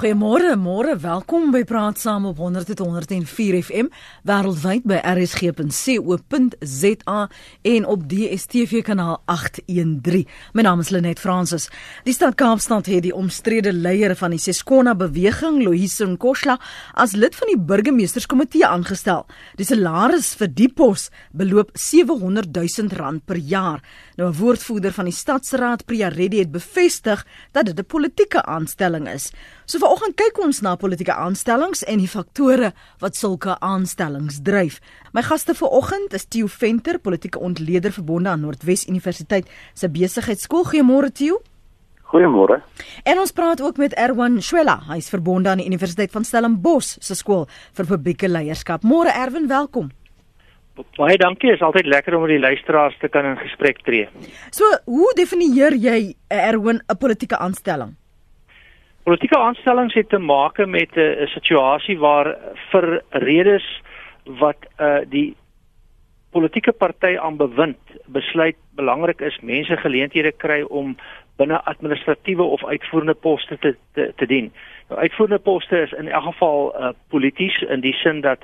[0.00, 3.92] Goeiemôre, môre, welkom by Praat Saam op 100.104 FM
[4.24, 7.18] wêreldwyd by rsg.co.za
[7.68, 10.24] en op DStv kanaal 813.
[10.56, 11.68] My naam is Lenet Fransis.
[12.08, 16.56] Die stad Kaapstad het die omstrede leier van die Seskona beweging, Lohise Nkoshla,
[16.96, 19.28] as lid van die burgemeesterskomitee aangestel.
[19.60, 23.84] Die salaris vir die pos beloop 700 000 rand per jaar.
[24.16, 29.08] Nou 'n woordvoerder van die stadsraad, Priya Reddy, het bevestig dat dit 'n politieke aanstelling
[29.08, 29.32] is.
[29.70, 34.80] So vanoggend kyk ons na politieke aanstellings en die faktore wat sulke aanstellings dryf.
[35.14, 39.46] My gaste vanoggend is Theo Venter, politieke ontleder verbonde aan Noordwes Universiteit
[39.78, 40.64] se besigheidskool.
[40.72, 41.38] Goeiemôre Theo.
[42.10, 42.58] Goeiemôre.
[43.06, 44.80] En ons praat ook met Erwan Shwela.
[44.88, 47.46] Hy is verbonde aan die Universiteit van Stellenbosch se skool
[47.78, 48.82] vir publieke leierskap.
[48.82, 49.94] Môre Erwin, welkom.
[50.98, 51.54] Baie dankie.
[51.54, 54.10] Is altyd lekker om met die luisteraars te kan in gesprek tree.
[54.50, 57.99] So, hoe definieer jy Erwin 'n politieke aanstelling?
[59.02, 62.36] Politieke aanstellings het te maak met 'n situasie waar
[62.70, 63.80] vir redes
[64.24, 65.36] wat uh die
[66.30, 70.96] politieke party aan bewind besluit belangrik is mense geleenthede kry om
[71.36, 74.52] binne administratiewe of uitvoerende poste te te, te dien.
[74.88, 78.38] Nou uitvoerende poste is in elk geval uh polities in die sin dat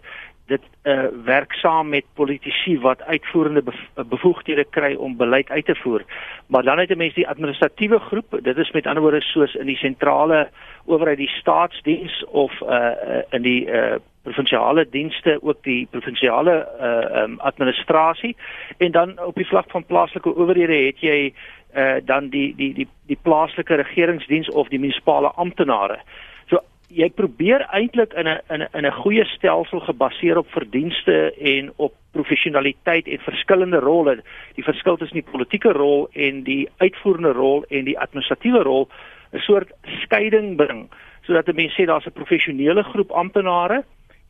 [0.46, 3.62] dit uh werk saam met politici wat uitvoerende
[4.08, 6.04] bevoegdhede kry om beleid uit te voer.
[6.46, 9.66] Maar dan het 'n mens die administratiewe groep, dit is met ander woorde soos in
[9.66, 10.48] die sentrale
[10.84, 12.90] owerheid die staatsdiens of uh
[13.30, 18.36] in die uh provinsiale dienste ook die provinsiale uh um, administrasie.
[18.78, 21.34] En dan op die vlak van plaaslike owerhede het jy
[21.76, 25.98] uh dan die die die die plaaslike regeringsdiens of die munisipale amptenare
[26.88, 31.72] jy probeer eintlik in 'n in 'n in 'n goeie stelsel gebaseer op verdienste en
[31.76, 34.22] op professionaliteit en verskillende rolle.
[34.54, 38.88] Die verskil tussen die politieke rol en die uitvoerende rol en die administratiewe rol
[39.32, 40.88] 'n soort skeiding bring
[41.22, 43.84] sodat mense sê daar's 'n professionele groep amptenare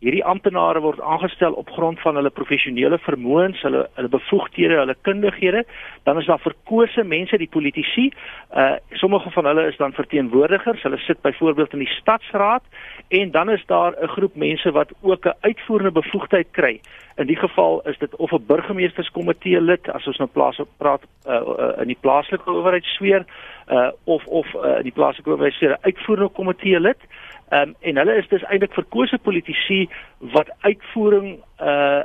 [0.04, 5.62] Hierdie amptenare word aangestel op grond van hulle professionele vermoëns, hulle hulle bevoegdhede, hulle kundighede.
[6.04, 8.10] Dan is daar verkose mense, die politici.
[8.52, 10.82] Uh sommige van hulle is dan verteenwoordigers.
[10.84, 12.62] Hulle sit byvoorbeeld in die stadsraad
[13.08, 16.80] en dan is daar 'n groep mense wat ook 'n uitvoerende bevoegdheid kry.
[17.16, 21.34] In die geval is dit of 'n burgemeesterskomitee lid as ons nou plaas praat uh,
[21.34, 23.24] uh in die plaaslike owerheidssfeer
[23.68, 27.00] uh of of uh, die plaaslike owerheidssfeer uitvoerende komitee lid.
[27.48, 32.02] Ehm um, en hulle is dus eintlik verkose politici wat uitvoering uh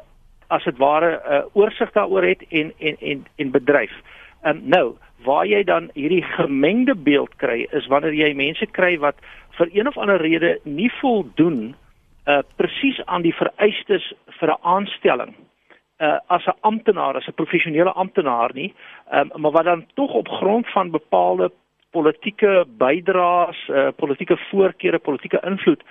[0.51, 3.91] as dit ware 'n uh, oorsig daaroor het en en en en bedryf.
[4.43, 8.97] Ehm um, nou, waar jy dan hierdie gemengde beeld kry is wanneer jy mense kry
[8.99, 9.15] wat
[9.57, 11.75] vir een of ander rede nie voldoen
[12.27, 15.33] uh presies aan die vereistes vir 'n aanstelling
[16.01, 18.73] uh as 'n amptenaar, as 'n professionele amptenaar nie,
[19.13, 21.51] um, maar wat dan tog op grond van bepaalde
[21.91, 25.83] politieke bydraes, uh, politieke voorkeure, politieke invloed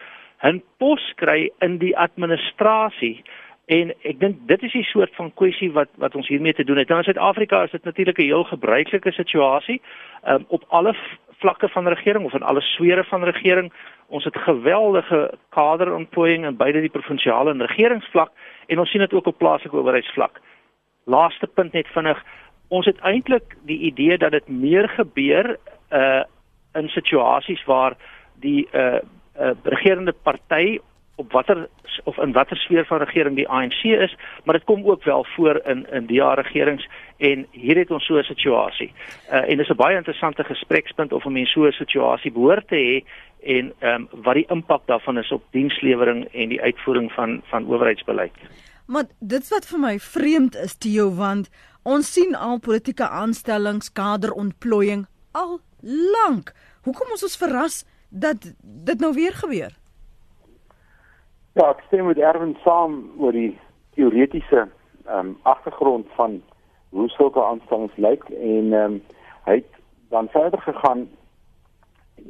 [0.43, 3.22] 'n pos kry in die administrasie.
[3.71, 6.81] En ek dink dit is die soort van kwessie wat wat ons hiermee te doen
[6.81, 6.89] het.
[6.89, 9.81] Nou in Suid-Afrika is dit natuurlik 'n heel gebruikelike situasie
[10.27, 10.94] um, op alle
[11.39, 13.72] vlakke van regering of in alle swere van regering.
[14.06, 18.31] Ons het geweldige kaderontplooiing in beide die provinsiale en regeringsvlak
[18.66, 20.41] en ons sien dit ook op plaaslike owerheidsvlak.
[21.05, 22.25] Laaste punt net vinnig.
[22.69, 25.56] Ons het eintlik die idee dat dit meer gebeur
[25.93, 26.23] uh
[26.75, 27.97] in situasies waar
[28.34, 29.01] die uh,
[29.41, 30.78] uh regerende party
[31.17, 31.69] op watter
[32.05, 35.61] of in watter sfeer van regering die ANC is, maar dit kom ook wel voor
[35.65, 38.93] in in die jaar regerings en hier het ons so 'n situasie.
[39.33, 42.77] Uh en dis 'n baie interessante gesprekspunt of 'n mens so 'n situasie behoort te
[42.77, 43.05] hê
[43.43, 47.67] en ehm um, wat die impak daarvan is op dienslewering en die uitvoering van van
[47.67, 48.37] owerheidsbeleid.
[48.87, 51.51] Maar dit wat vir my vreemd is, Theo, want
[51.83, 56.52] ons sien al politieke aanstellings, kaderontplooiing al lank.
[56.82, 59.72] Hoekom ons ons verras dat dit nou weer gebeur?
[61.52, 63.58] Ja, ek stem met Erwin saam oor die
[63.94, 64.68] teoretiese
[65.06, 66.42] ehm um, agtergrond van
[66.91, 69.02] hoe sulke aanstellings lyk en ehm um,
[69.44, 69.78] hy het
[70.10, 71.08] dan verder gegaan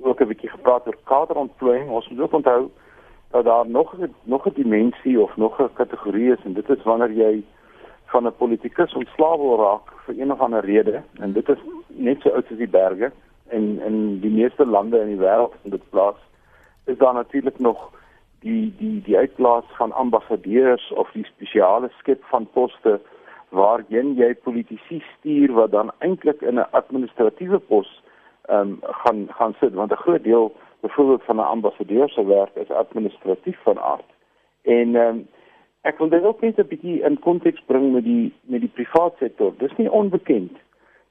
[0.00, 1.90] ook 'n bietjie gepraat oor kaderontplooiing.
[1.90, 2.70] Ons moet ook onthou
[3.30, 7.12] dat daar nog nog 'n dimensie of nog 'n kategorie is en dit is wanneer
[7.12, 7.44] jy
[8.04, 12.20] van 'n politikus ontslaaw wil raak vir een of ander rede en dit is net
[12.20, 13.12] so oud as die berge en
[13.50, 16.18] in die meeste lande in die wêreld in dit plaas
[16.84, 17.90] is daar natuurlik nog
[18.40, 23.00] die die die uitplaas van ambassadeurs of die spesiale skep van poste
[23.48, 28.02] waarheen jy politici stuur wat dan eintlik in 'n administratiewe pos
[28.48, 29.74] ehm um, gaan gaan sit.
[29.74, 34.10] Want 'n groot deel byvoorbeeld van 'n ambassadeur se werk is administratief van aard.
[34.62, 35.28] En ehm um,
[35.80, 39.16] ek wil dit ook net 'n bietjie in konteks bring met die met die private
[39.18, 40.52] sektor dis nie onbekend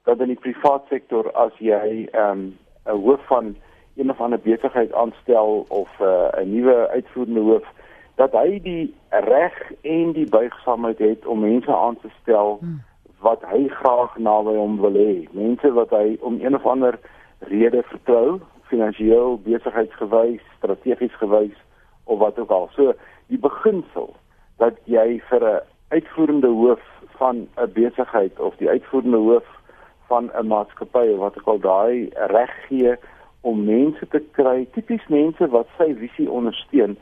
[0.04, 2.38] dat in die private sektor as jy ehm,
[2.86, 3.56] 'n um, hoof van
[3.96, 7.66] een of ander besigheid aanstel of uh, 'n nuwe uitvoerende hoof
[8.14, 12.82] dat hy die reg en die buigsaamheid het om mense aan te stel hmm.
[13.20, 15.28] wat hy graag naby hom wil hê.
[15.32, 16.98] Mense wat hy om een of ander
[17.38, 21.56] rede vertrou, finansiëel, besigheidsgewys, strategies gewys
[22.04, 22.68] of wat ook al.
[22.76, 22.92] So
[23.32, 24.14] die beginsel
[24.60, 26.84] dat jy vir 'n uitvoerende hoof
[27.16, 29.48] van 'n besigheid of die uitvoerende hoof
[30.10, 32.94] van 'n maatskappy wat ek al daai reg gee
[33.40, 36.96] om mense te kry, tipies mense wat sy visie ondersteun,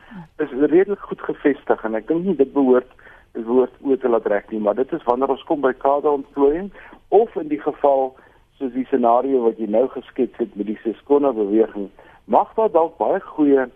[0.44, 2.90] is redelik goed gevestig en ek dink nie dit behoort
[3.32, 6.70] dit behoort oor te laat reg nie, maar dit is wanneer ons kom by kaderontplooiing
[7.08, 8.14] of in die geval
[8.58, 11.90] soos die scenario wat jy nou geskets het met die Seskona beweging,
[12.24, 13.68] mag daar dalk baie goeie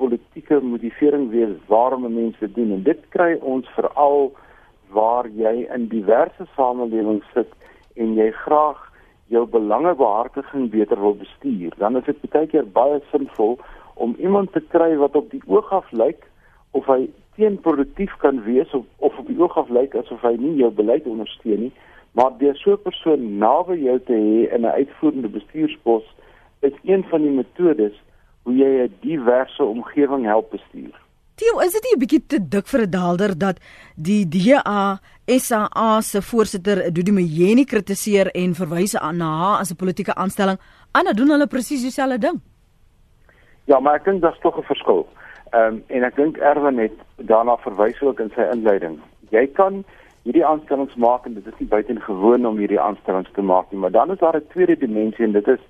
[0.00, 2.72] politieke motivering wees waarom mense doen.
[2.72, 4.30] En dit kry ons veral
[4.96, 7.52] waar jy in diverse samelewings sit
[7.94, 8.90] en jy graag
[9.30, 13.58] jou belangebehartiging beter wil bestuur, dan is dit baie keer baie sinvol
[13.94, 16.26] om iemand te kry wat op die oog af lyk
[16.70, 17.08] of hy
[17.38, 21.06] teenproduktief kan wees of of op die oog af lyk asof hy nie jou beleid
[21.06, 21.72] ondersteun nie,
[22.18, 26.06] maar deur so 'n persoon naby jou te hê in 'n uitvoerende bestuurspos
[26.60, 27.94] is een van die metodes
[28.42, 30.94] hoe jy 'n diverse omgewing help bestuur.
[31.40, 33.56] Tio, is dit nie 'n bietjie te dik vir 'n daalder dat
[33.96, 40.14] die DA SA se voorsitter Dudi Mjeni kritiseer en verwys aan haar as 'n politieke
[40.14, 40.58] aanstelling,
[40.92, 42.40] ander doen hulle presies dieselfde ding.
[43.64, 45.08] Ja, maar ek dink daar's tog 'n verskil.
[45.52, 49.00] Ehm um, en ek dink Erwin het daarna verwys ook in sy inleiding.
[49.30, 49.84] Jy kan
[50.24, 53.90] hierdie aanstellings maak en dit is nie buitengewoon om hierdie aanstellings te maak nie, maar
[53.90, 55.60] dan is daar 'n tweede dimensie en dit is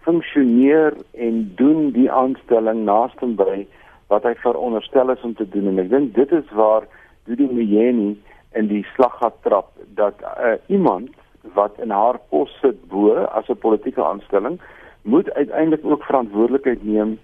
[0.00, 3.66] funksioneer en doen die aanstelling naaste by
[4.12, 5.72] wat hy veronderstel is om te doen.
[5.72, 6.86] En ek dink dit is waar
[7.28, 8.12] Dudi Mjeni
[8.58, 11.10] in die slaggat trap dat uh, iemand
[11.56, 14.60] wat in haar pos sit bo as 'n politieke aanstelling
[15.02, 17.18] moet uiteindelik ook verantwoordelikheid neem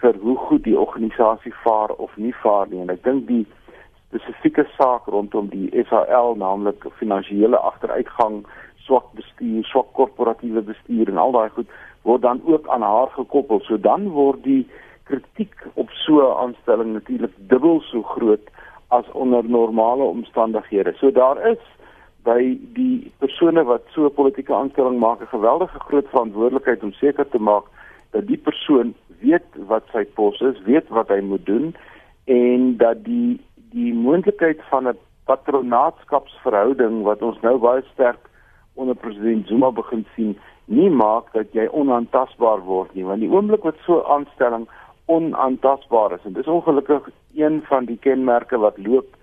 [0.00, 2.80] vir hoe goed die organisasie vaar of nie vaar nie.
[2.80, 3.46] En ek dink die
[4.08, 8.44] spesifieke saak rondom die SAL naamlik finansiële agteruitgang
[8.86, 11.70] swak bestuur swak korporatiewe bestuur en al daai goed
[12.02, 14.66] word dan ook aan haar gekoppel so dan word die
[15.04, 18.50] kritiek op so 'n aanstelling natuurlik dubbel so groot
[18.88, 20.92] as onder normale omstandighede.
[20.96, 21.62] So daar is
[22.22, 27.28] by die persone wat so 'n politieke aanstelling maak 'n geweldige groot verantwoordelikheid om seker
[27.28, 27.64] te maak
[28.10, 31.74] dat die persoon weet wat sy pos is, weet wat hy moet doen
[32.24, 33.40] en dat die
[33.70, 38.22] die moontlikheid van 'n patronaatskapsverhouding wat ons nou baie sterk
[38.74, 43.62] onder president Zuma begin sien, nie maak dat jy onaantastbaar word nie, want die oomblik
[43.62, 44.68] wat so aanstelling
[45.04, 46.24] onaantastbaar is.
[46.24, 49.16] En dis ongelukkig een van die kenmerke wat loop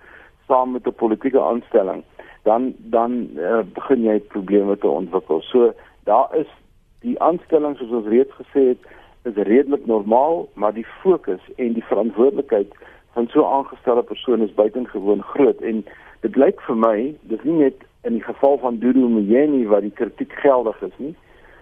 [0.46, 2.02] saam met 'n politieke aanstelling.
[2.42, 5.40] Dan dan uh, begin jy probleme te ontwikkel.
[5.40, 5.72] So
[6.04, 6.48] daar is
[7.00, 8.82] die aanstelling soos ons reeds gesê het
[9.22, 12.74] is redelik normaal, maar die fokus en die verantwoordelikheid
[13.12, 15.60] van so 'n aangestelde persoon is buitengewoon groot.
[15.60, 15.84] En
[16.20, 19.90] dit lyk vir my dis nie net in die geval van Dudu Mjeni waar die
[19.94, 21.14] kritiek geldig is nie,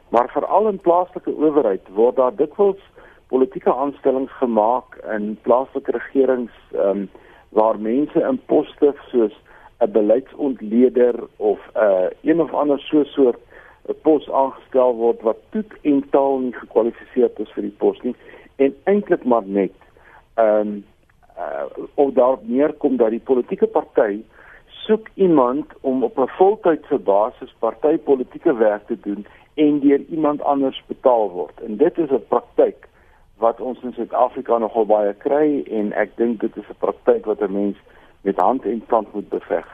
[0.09, 2.81] maar veral in plaaslike owerheid word daar dikwels
[3.31, 7.09] politieke aanstellings gemaak in plaaslike regerings ehm um,
[7.51, 9.35] waar mense in poste soos
[9.81, 13.41] 'n beleidsontleder of 'n uh, een of ander so soort
[13.89, 18.15] 'n pos aangestel word wat toet en taal nie gekwalifiseer is vir die pos nie
[18.57, 19.77] en eintlik maar net
[20.35, 20.85] ehm um,
[21.39, 24.23] uh, of daar neerkom dat die politieke party
[24.67, 30.83] soek iemand om op 'n voltydse basis partytetiese werk te doen en deur iemand anders
[30.87, 31.61] betaal word.
[31.61, 32.89] En dit is 'n praktyk
[33.41, 37.41] wat ons in Suid-Afrika nogal baie kry en ek dink dit is 'n praktyk wat
[37.43, 37.77] 'n mens
[38.23, 39.67] met hand en tand moet beveg.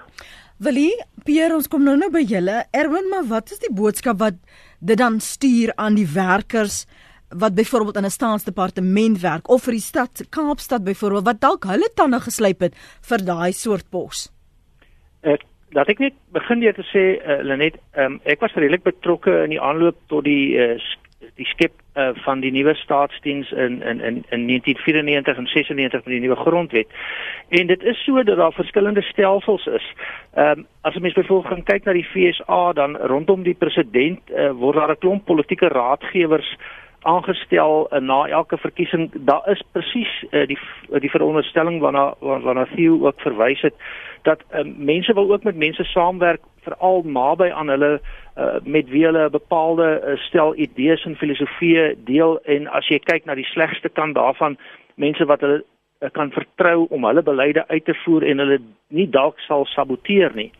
[0.58, 0.94] Willie,
[1.24, 2.64] Pierre, ons kom nou nou by julle.
[2.72, 4.38] Erwin, maar wat is die boodskap wat
[4.80, 6.86] dit dan stuur aan die werkers
[7.28, 11.90] wat byvoorbeeld in 'n staatsdepartement werk of vir die stad Kaapstad byvoorbeeld wat dalk hulle
[11.94, 12.74] tande geslyp het
[13.08, 14.32] vir daai soort pos?
[15.22, 19.42] Ek laat ek net begin deur te sê uh, Lenet, um, ek was redelik betrokke
[19.44, 20.78] in die aanloop tot die uh,
[21.18, 26.14] die skep uh, van die nuwe staatsdiens in in in in 1994 en 96 met
[26.14, 26.88] die nuwe grondwet.
[27.48, 29.92] En dit is so dat daar verskillende stelsels is.
[30.34, 34.20] Ehm um, as jy mens byvoorbeeld gaan kyk na die FSA dan rondom die president
[34.30, 36.56] uh, word daar 'n klomp politieke raadgewers
[37.02, 39.10] aangestel uh, na elke verkiesing.
[39.14, 40.58] Daar is presies uh, die
[41.00, 43.74] die veronderstelling waarna waarna Theo ook verwys het
[44.22, 48.25] dat uh, mense wil ook met mense saamwerk veral naby aan hulle uh,
[48.64, 53.24] met wie hulle 'n bepaalde uh, stel idees en filosofieë deel en as jy kyk
[53.24, 54.58] na die slegste kant daarvan
[54.94, 55.64] mense wat hulle
[56.00, 60.34] uh, kan vertrou om hulle beleide uit te voer en hulle nie dalk sal saboteer
[60.34, 60.50] nie.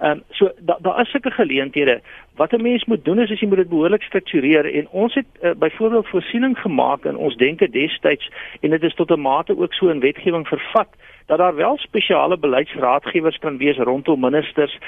[0.00, 2.00] Ehm um, so daar daar is sulke geleenthede.
[2.36, 5.26] Wat 'n mens moet doen is as jy moet dit behoorlik struktureer en ons het
[5.42, 9.74] uh, byvoorbeeld voorsiening gemaak in ons denke destyds en dit is tot 'n mate ook
[9.74, 10.88] so in wetgewing vervat
[11.26, 14.78] dat daar wel spesiale beleidsraadgewers kan wees rondom ministers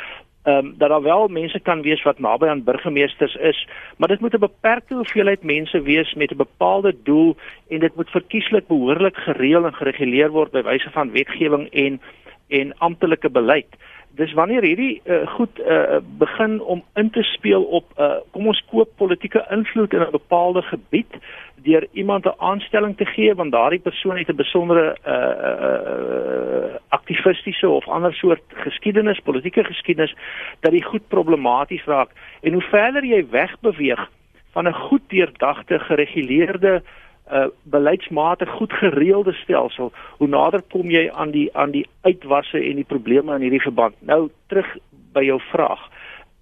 [0.42, 4.20] ehm um, dat daar wel mense kan wees wat naby aan burgemeesters is, maar dit
[4.20, 7.36] moet 'n beperkte hoeveelheid mense wees met 'n bepaalde doel
[7.68, 12.00] en dit moet verkieslik behoorlik gereël en gereguleer word by wyse van wetgewing en
[12.48, 13.76] en amptelike beleid.
[14.16, 18.64] Dis wanneer hierdie uh, goed uh, begin om in te speel op uh, kom ons
[18.70, 21.16] koop politieke invloed in 'n bepaalde gebied
[21.62, 27.68] deur iemand 'n aanstelling te gee want daardie persoon het 'n besondere uh, uh, aktivistiese
[27.68, 30.14] of ander soort geskiedenis, politieke geskiedenis
[30.60, 32.10] dat die goed problematies raak.
[32.40, 34.08] En hoe verder jy wegbeweeg
[34.52, 36.82] van 'n goed deurdagte, gereguleerde
[37.30, 42.76] uh, beleidsmatig goed gereelde stelsel, hoe nader kom jy aan die aan die uitwasse en
[42.76, 43.94] die probleme in hierdie verband.
[44.00, 44.68] Nou terug
[45.12, 45.80] by jou vraag.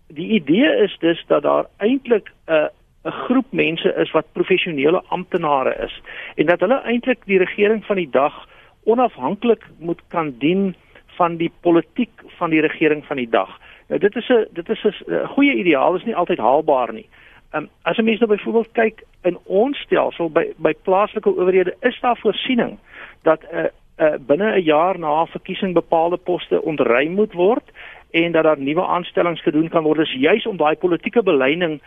[0.08, 2.68] Die idee is dus dat daar eintlik 'n uh,
[3.04, 6.02] 'n groep mense is wat professionele amptenare is
[6.34, 8.49] en dat hulle eintlik die regering van die dag
[8.84, 10.75] onafhanklik moet kan dien
[11.16, 13.60] van die politiek van die regering van die dag.
[13.88, 17.08] Nou dit is 'n dit is 'n goeie ideaal, is nie altyd haalbaar nie.
[17.08, 21.75] Ehm um, as 'n mens nou byvoorbeeld kyk in ons stelsel by by plaaslike owerhede
[21.80, 22.78] is daar voorsiening
[23.23, 23.64] dat 'n uh,
[24.00, 27.71] uh, binne 'n jaar na verkiesing bepaalde poste ontruim moet word
[28.11, 29.99] en dat daar nuwe aanstellings gedoen kan word.
[29.99, 31.80] Dis juis om daai politieke beleining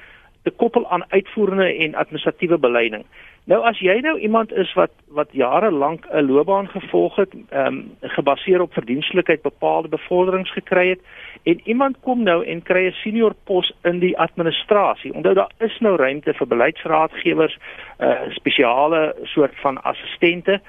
[0.43, 3.05] te koppel aan uitvoerende en administratiewe beleiding.
[3.43, 7.65] Nou as jy nou iemand is wat wat jare lank 'n loopbaan gevolg het, ehm
[7.67, 10.99] um, gebaseer op verdienstelikheid bepaalde bevorderings gekry het
[11.43, 15.13] en iemand kom nou en kry 'n senior pos in die administrasie.
[15.13, 17.57] Onthou daar is nou ruimte vir beleidsraadgewers,
[17.99, 20.61] 'n uh, spesiale soort van assistente.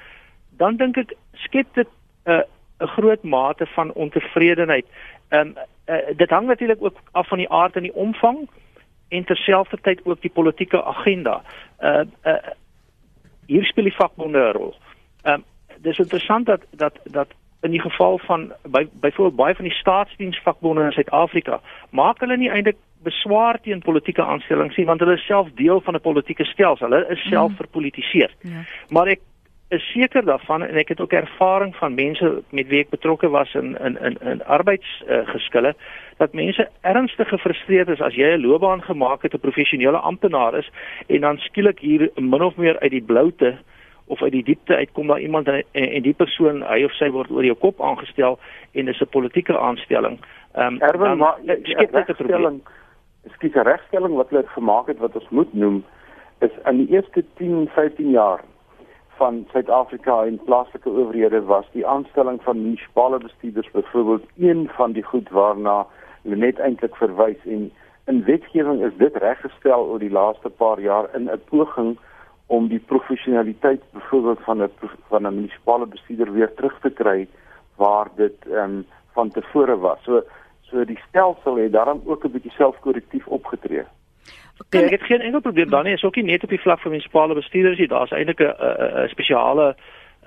[0.57, 1.87] Dan dink ek skep dit
[2.25, 2.41] 'n uh,
[2.79, 4.85] 'n groot mate van ontevredenheid.
[5.29, 5.55] Ehm um,
[5.87, 8.49] uh, dit hang natuurlik ook af van die aard en die omvang
[9.07, 11.41] en terselfdertyd ook die politieke agenda.
[11.79, 12.37] Uh uh
[13.45, 14.75] hier speel die vakbonde 'n rol.
[15.23, 15.45] Ehm uh,
[15.81, 17.27] dis interessant dat dat dat
[17.61, 22.49] in die geval van by byvoorbeeld baie van die staatsdiensvakbonde in Suid-Afrika maak hulle nie
[22.49, 26.89] eintlik beswaar teen politieke aanstellings nie want hulle is self deel van 'n politieke stelsel.
[26.89, 27.55] Hulle is self mm.
[27.55, 28.31] verpolitiseer.
[28.41, 28.63] Ja.
[28.89, 29.21] Maar ek
[29.75, 33.53] is seker daarvan en ek het ook ervaring van mense met wie ek betrokke was
[33.53, 35.79] in in in in arbeidsgeskille uh,
[36.17, 40.69] dat mense ernstig gefrustreerd is as jy 'n loopbaan gemaak het, 'n professionele amptenaar is
[41.07, 43.57] en dan skielik hier min of meer uit die bloute
[44.07, 47.31] of uit die diepte uitkom daar iemand en, en die persoon hy of sy word
[47.31, 48.39] oor jou kop aangestel
[48.71, 50.19] en dis 'n politieke aanstelling.
[50.53, 52.61] Ehm um, Erwin, maar skep dit 'n probleem.
[53.33, 55.83] Skiet 'n regstelling wat hulle gemaak het wat ons moet noem
[56.39, 58.39] is in die eerste 10, 15 jaar
[59.17, 65.03] van Suid-Afrika en plaaslike owerhede was die aanstelling van munisipale bestuurders byvoorbeeld een van die
[65.03, 65.85] goed waarna
[66.21, 67.71] net eintlik verwys en
[68.05, 71.97] in wetgewing is dit reggestel oor die laaste paar jaar in 'n poging
[72.45, 74.69] om die professionaliteit byvoorbeeld van 'n
[75.07, 77.27] van 'n munisipale bestuurder weer terug te kry
[77.75, 80.03] waar dit ehm um, van tevore was.
[80.03, 80.23] So
[80.61, 83.85] so die stelsel het daarom ook 'n bietjie selfkorrektief opgetree.
[84.69, 85.93] Ja, ek het geen enkel probleem dan nie.
[85.93, 87.87] Is ook nie net op die vlak van munisipale bestuurders nie.
[87.87, 89.75] Daar's eintlik 'n spesiale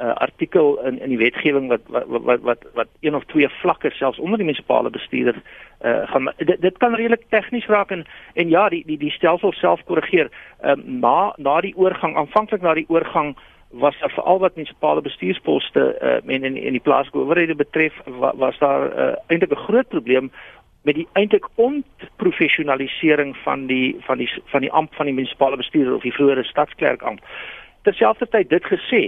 [0.00, 3.90] uh, artikel in in die wetgewing wat wat wat wat wat een of twee vlakke
[3.90, 5.42] selfs onder die munisipale bestuurder
[5.84, 9.52] uh, gaan dit, dit kan redelik tegnies raak en en ja, die die die stelsel
[9.52, 10.30] self korrigeer.
[10.64, 13.36] Um, na na die oorgang, aanvanklik na die oorgang
[13.70, 18.32] was daar veral wat munisipale bestuursposte uh, en in in die plaaslike owerhede betref wa,
[18.36, 20.30] was daar uh, eintlik 'n groot probleem
[20.88, 25.94] met die eintlik onprofessionalisering van die van die van die amp van die munisipale bestuurder
[25.94, 27.20] of die vroeëre stadsklerk amp.
[27.84, 29.02] Terselfdertyd dit gesê,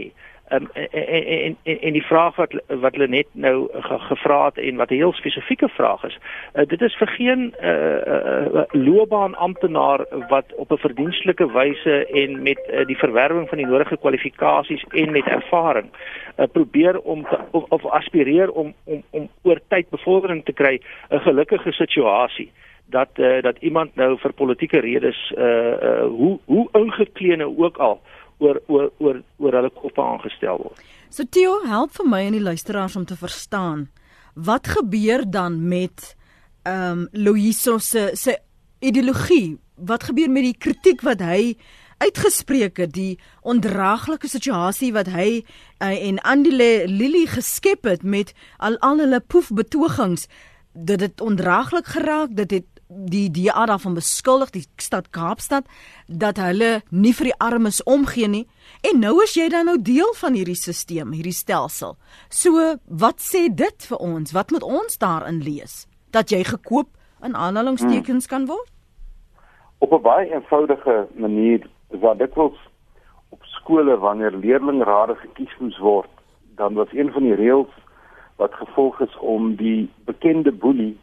[0.50, 4.58] um, en, en en en die vraag wat wat hulle net nou ge, gevra het
[4.58, 6.18] en wat 'n heel spesifieke vraag is,
[6.54, 7.72] uh, dit is vir geen uh,
[8.06, 13.66] uh, loopbaan amptenaar wat op 'n verdienstelike wyse en met uh, die verwerwing van die
[13.66, 19.28] nodige kwalifikasies en met ervaring uh, probeer om te, of, of aspireer om om om
[19.42, 22.50] oor tyd bevordering te kry 'n gelukkige situasie
[22.90, 28.00] dat uh, dat iemand nou vir politieke redes uh, uh hoe hoe ingekleene ook al
[28.40, 30.80] oor oor oor oor hulle koppe aangestel word.
[31.10, 33.88] So Theo, help vir my en die luisteraars om te verstaan.
[34.34, 36.14] Wat gebeur dan met
[36.62, 38.38] ehm um, Loiso se se
[38.78, 39.58] ideologie?
[39.74, 41.56] Wat gebeur met die kritiek wat hy
[42.00, 45.42] uitgespreek het, die ondraaglike situasie wat hy
[45.82, 50.28] uh, en Andile Lily geskep het met al al hulle poef betogings?
[50.72, 55.64] Dit het ondraaglik geraak, dit het die DA daarvan beskuldig die stad Kaapstad
[56.06, 58.46] dat hulle nie vir die armes omgee nie
[58.82, 61.96] en nou is jy dan nou deel van hierdie stelsel hierdie stelsel.
[62.28, 64.32] So wat sê dit vir ons?
[64.32, 65.86] Wat moet ons daarin lees?
[66.10, 66.88] dat jy gekoop
[67.22, 68.70] in aanhalingstekens kan word?
[69.78, 72.58] Op 'n baie eenvoudige manier wat dikwels
[73.28, 76.10] op skole wanneer leerlingrade gekies moes word,
[76.56, 77.72] dan was een van die reëls
[78.36, 80.98] wat gevolg is om die bekende boelie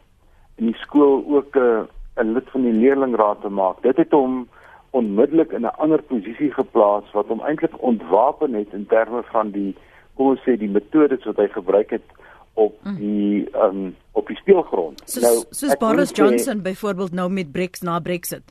[0.57, 3.81] in die skool ook 'n uh, 'n lid van die leerlingraad te maak.
[3.81, 4.47] Dit het hom
[4.89, 9.75] onmiddellik in 'n ander posisie geplaas wat hom eintlik ontwapen het in terme van die
[10.15, 12.07] kom ons sê die metodes wat hy gebruik het
[12.53, 12.95] op mm.
[12.95, 15.01] die um, op die speelgrond.
[15.05, 18.43] So, nou soos Boris Johnson byvoorbeeld nou met Brexit na Brexit.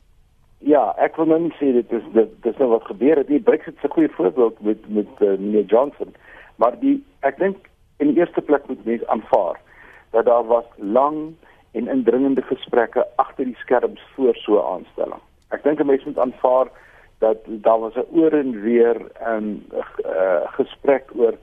[0.57, 3.39] Ja, ek wil nou nie sê dit is dit dis nou wat gebeur het nie.
[3.39, 6.15] Brexit is 'n goeie voorbeeld met met uh, meneer Johnson.
[6.55, 7.57] Maar die ek dink
[7.97, 9.59] in die eerste plek moet mense aanvaar
[10.11, 11.35] dat daar was lang
[11.71, 15.21] en indringende gesprekke agter die skerms voor so 'n aanstelling.
[15.49, 16.67] Ek dink 'n mens moet aanvaar
[17.19, 21.33] dat daar was 'n oor en weer 'n uh, gesprek oor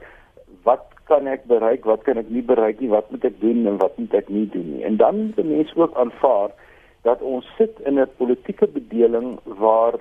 [0.63, 3.77] wat kan ek bereik, wat kan ek nie bereik nie, wat moet ek doen en
[3.77, 4.83] wat moet ek nie doen nie.
[4.83, 6.49] En dan moet mense ook aanvaar
[7.01, 9.93] dat ons sit in 'n politieke bedeling waar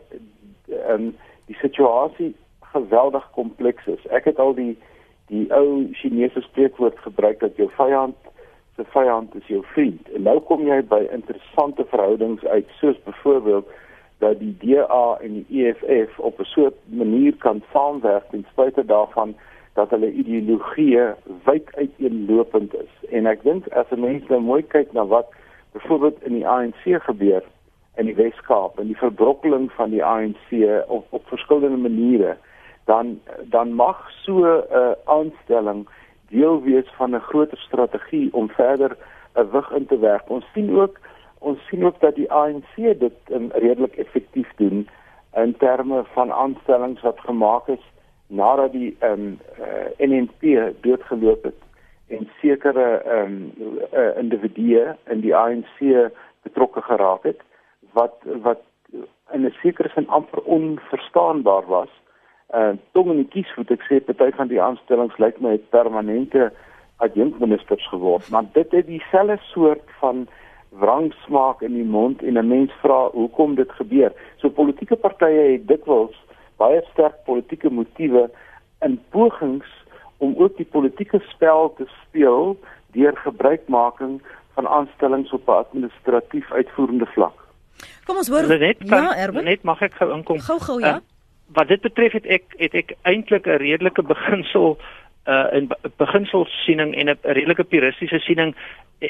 [0.88, 1.16] um,
[1.47, 4.07] die situasie geweldig kompleks is.
[4.07, 4.78] Ek het al die
[5.26, 8.16] die ou Chinese spreekwoord gebruik dat jou vyand
[8.76, 10.11] se vyand is jou vriend.
[10.12, 13.69] En nou kom jy by interessante verhoudings uit soos byvoorbeeld
[14.19, 19.35] dat die DA en die EFF op 'n soort manier kan saamwerk ten spyte daarvan
[19.75, 20.99] dat hulle ideologie
[21.45, 22.93] wyd uiteenlopend is.
[23.11, 25.26] En ek dink as 'n mens nou mooi kyk na wat
[25.73, 27.43] byvoorbeeld in die ANC gebeur
[27.95, 30.50] in die Weskaap en die verbrokkeling van die ANC
[30.87, 32.37] op op verskillende maniere,
[32.85, 35.88] dan dan mag so 'n uh, aanstelling
[36.28, 38.97] deel wees van 'n groter strategie om verder
[39.35, 40.31] 'n wig in te werk.
[40.31, 40.99] Ons sien ook
[41.38, 44.88] ons sien ook dat die ANC dit um, redelik effektief doen
[45.35, 47.85] in terme van aanstellings wat gemaak is
[48.26, 49.66] nadat die ehm um, uh,
[49.99, 51.61] eh, NNP doodgeloop het
[52.09, 56.11] en sekere ehm um, uh, individue in die ANC
[56.43, 57.40] betrokke geraak het
[57.93, 58.61] wat wat
[59.33, 61.88] in 'n sekere sin amper onverstaanbaar was
[62.54, 66.52] uh tong in die kies moet ek sê party van die aanstellings lyk my permanente
[66.96, 70.26] adjunkministers geword maar dit het dieselfde soort van
[70.79, 74.12] wrangsmaak in die mond en 'n mens vra hoekom dit gebeur?
[74.37, 76.16] So politieke partye het dikwels
[76.57, 78.31] baie sterk politieke motiewe
[78.81, 79.66] in pogings
[80.16, 82.59] om ook die politieke spel te speel
[82.92, 84.22] deur gebruikmaking
[84.55, 87.38] van aanstellings op 'n administratief uitvoerende vlak.
[88.05, 89.44] Kom ons hoor net, ja Erwin?
[89.44, 90.38] Net mag ek gou inkom?
[90.38, 90.94] Gou gou ja.
[90.94, 91.13] Uh,
[91.52, 94.78] wat dit betref het ek het ek eintlik 'n redelike beginsel
[95.26, 98.54] uh in beginselsiening en 'n redelike puristiese siening.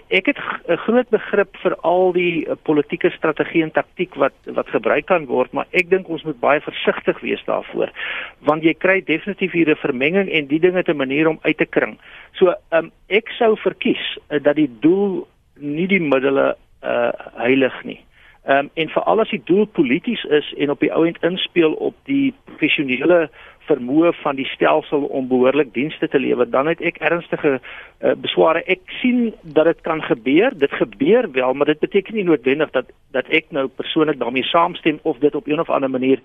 [0.09, 4.68] Ek het 'n groot begrip vir al die uh, politieke strategie en taktik wat wat
[4.68, 7.90] gebruik kan word maar ek dink ons moet baie versigtig wees daarvoor
[8.38, 11.66] want jy kry definitief hier 'n vermenging en die dinge te manier om uit te
[11.66, 11.99] kring.
[12.33, 18.01] So um ek sou verkies uh, dat die doel nie die middele uh heilig nie
[18.45, 21.95] Ehm um, en veral as die doel polities is en op die ouend inspel op
[22.05, 23.31] die professionele
[23.65, 28.61] vermoë van die stelsel om behoorlik dienste te lewer, dan het ek ernstige uh, besware.
[28.69, 30.53] Ek sien dat dit kan gebeur.
[30.59, 34.99] Dit gebeur wel, maar dit beteken nie noodwendig dat dat ek nou persoonlik daarmee saamstem
[35.03, 36.21] of dit op een of ander manier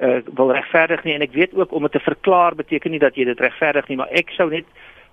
[0.00, 3.14] uh, wil regverdig nie en ek weet ook om dit te verklaar beteken nie dat
[3.14, 4.66] jy dit regverdig nie, maar ek sou net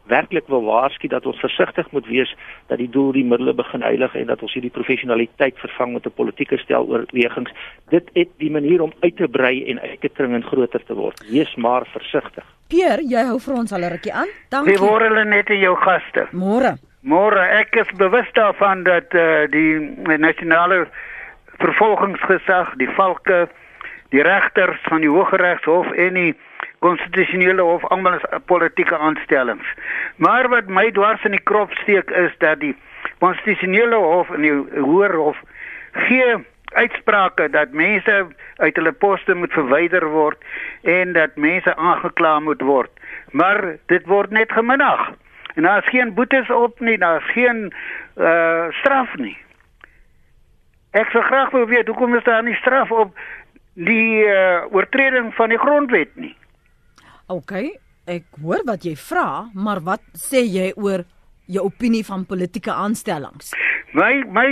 [0.07, 2.35] werklik wil waarsku dat ons versigtig moet wees
[2.67, 6.15] dat die doel die middele begin heilig en dat ons hierdie professionaliteit vervang met 'n
[6.15, 7.51] politieke stel oorwegings.
[7.89, 10.93] Dit het die manier om uit te brei en uit te kring en groter te
[10.93, 11.23] word.
[11.29, 12.45] Wees maar versigtig.
[12.67, 14.27] Pier, jy hou vir ons al 'n rukkie aan.
[14.49, 14.71] Dankie.
[14.71, 16.27] Wie word hulle net jou gaste?
[16.31, 16.77] Môre.
[17.01, 19.79] Môre, ek is bewus daarvan dat uh, die
[20.17, 20.87] nasionale
[21.57, 23.47] vervolgingsgesag, die valke,
[24.09, 26.35] die regters van die Hooggeregshof en die
[26.79, 29.67] konstitusionele hof almal is politieke aanstellings.
[30.15, 32.75] Maar wat my dwars in die krop steek is dat die
[33.19, 35.41] konstitusionele hof en die hoër hof
[36.07, 36.35] gee
[36.77, 40.37] uitsprake dat mense uit hulle poste moet verwyder word
[40.81, 42.91] en dat mense aangekla moet word.
[43.31, 45.11] Maar dit word net geminag.
[45.55, 47.73] En daar is geen boetes op nie, daar is geen
[48.15, 49.37] uh straf nie.
[50.91, 53.17] Ek sou graag wil weet hoekom is daar nie straf op
[53.73, 56.35] die uh, oortreding van die grondwet nie?
[57.27, 57.53] OK,
[58.07, 61.03] ek hoor wat jy vra, maar wat sê jy oor
[61.51, 63.51] jou opinie van politieke aanstellings?
[63.91, 64.47] My my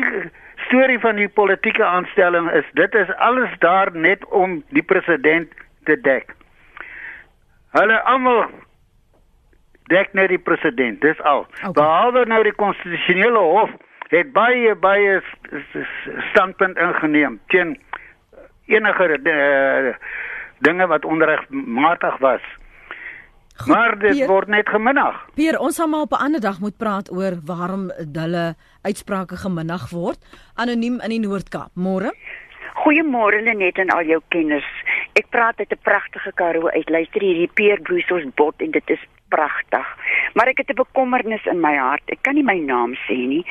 [0.66, 5.52] storie van die politieke aanstelling is dit is alles daar net om die president
[5.88, 6.36] te dek.
[7.76, 8.44] Hulle almal
[9.92, 11.46] dek net die president, dis al.
[11.62, 11.72] Okay.
[11.80, 13.72] Behalwe nou die konstitusionele hof
[14.12, 15.22] het baie baie
[16.34, 17.78] standpunt ingeneem teen
[18.68, 19.96] enige uh,
[20.60, 22.44] dinge wat onregmatig was.
[23.56, 25.20] Goed, maar dit Peer, word net geminnig.
[25.36, 29.90] Pier, ons gaan maar op 'n ander dag moet praat oor waarom hulle uitsprake geminnig
[29.90, 30.20] word.
[30.56, 31.72] Anoniem in die Noord-Kaap.
[31.74, 32.12] Môre.
[32.84, 34.68] Goeiemôre net aan al jou kenners.
[35.14, 36.90] Ek praat uit 'n pragtige Karoo uit.
[36.90, 39.88] Luister hierdie Peer Bruce bot en dit is pragtig.
[40.34, 42.02] Maar ek het 'n bekommernis in my hart.
[42.06, 43.46] Ek kan nie my naam sê nie.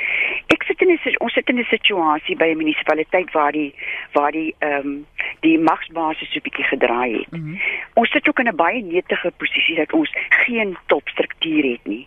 [0.47, 3.75] Ek sit in 'n ons sit in 'n situasie by 'n munisipaliteit waar die
[4.13, 5.07] waar die ehm um,
[5.41, 7.31] die magsbasis so 'n bietjie gedraai het.
[7.33, 7.61] Mm -hmm.
[7.95, 12.07] Ons sit ook in 'n baie netige posisie dat ons geen topstruktuur het nie.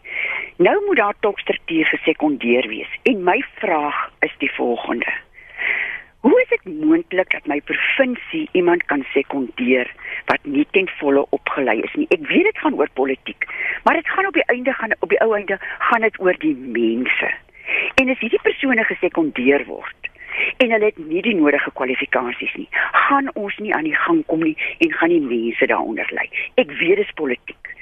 [0.57, 2.91] Nou moet daar topstruktuur gesekondeer wees.
[3.03, 5.13] En my vraag is die volgende:
[6.27, 9.87] Hoe is dit moontlik dat my provinsie iemand kan sekondeer
[10.25, 12.07] wat nie ten volle opgelei is nie?
[12.11, 13.47] Ek weet dit gaan oor politiek,
[13.83, 16.51] maar dit gaan op die einde gaan op die ou einde gaan dit oor die
[16.75, 17.31] mense.
[17.95, 20.11] En as hierdie persone gesekondeer word
[20.57, 22.67] en hulle het nie die nodige kwalifikasies nie,
[23.07, 26.27] gaan ons nie aan die gang kom nie en gaan die mense daaronder lê.
[26.59, 27.75] Ek weet dit is politiek.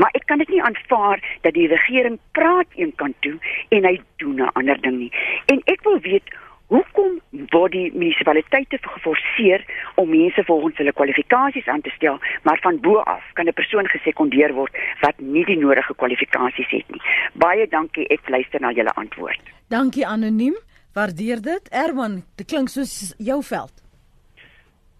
[0.00, 3.36] Maar ek kan dit nie aanvaar dat die regering praat een kant toe
[3.68, 5.12] en hy doen 'n ander ding nie.
[5.52, 6.32] En ek wil weet
[6.70, 7.16] Hoekom
[7.50, 9.64] word die munisipaliteite geforseer
[9.98, 13.86] om mense volgens hulle kwalifikasies aan te stel, maar van bo af kan 'n persoon
[13.88, 17.02] gesekondeer word wat nie die nodige kwalifikasies het nie?
[17.34, 19.40] Baie dankie, ek luister na julle antwoord.
[19.68, 20.56] Dankie anoniem.
[20.92, 21.68] Waardeer dit.
[21.70, 23.72] Erwan, dit klink soos jou veld.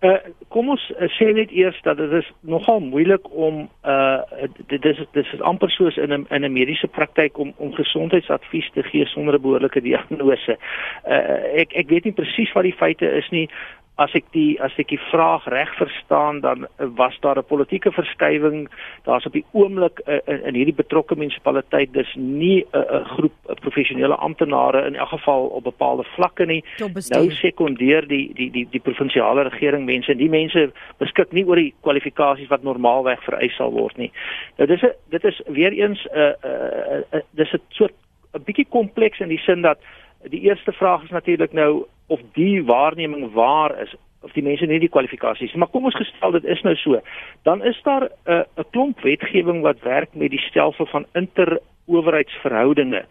[0.00, 0.16] Uh,
[0.48, 5.02] kom ons uh, sê net eers dat dit is nogal moeilik om uh dit is
[5.12, 9.06] dit is amper soos in 'n in 'n mediese praktyk om om gesondheidsadvies te gee
[9.06, 10.56] sonder 'n behoorlike diagnose.
[11.04, 13.48] Uh ek ek weet nie presies wat die feite is nie
[14.00, 18.68] as ek die as ek die vraag reg verstaan dan was daar 'n politieke verskywing.
[19.04, 23.36] Daar's op die oomblik uh, in, in hierdie betrokke munisipaliteit dis nie 'n uh, groep
[23.48, 26.64] uh, professionele amptenare in elk geval op bepaalde vlakke nie.
[27.08, 30.16] Nou sekondeer die die die die provinsiale regering mense.
[30.16, 34.12] Die mense beskik nie oor die kwalifikasies wat normaalweg vereis sal word nie.
[34.56, 37.92] Nou dis 'n dit is weer eens 'n uh, uh, uh, dis 'n soort
[38.34, 39.78] 'n bietjie kompleks in die sin dat
[40.28, 44.80] die eerste vraag is natuurlik nou of die waarneming waar is of die mense nie
[44.82, 47.00] die kwalifikasies maar kom ons gestel dit is nou so.
[47.42, 53.04] Dan is daar 'n uh, 'n klomp wetgewing wat werk met die stelsel van interowerheidsverhoudinge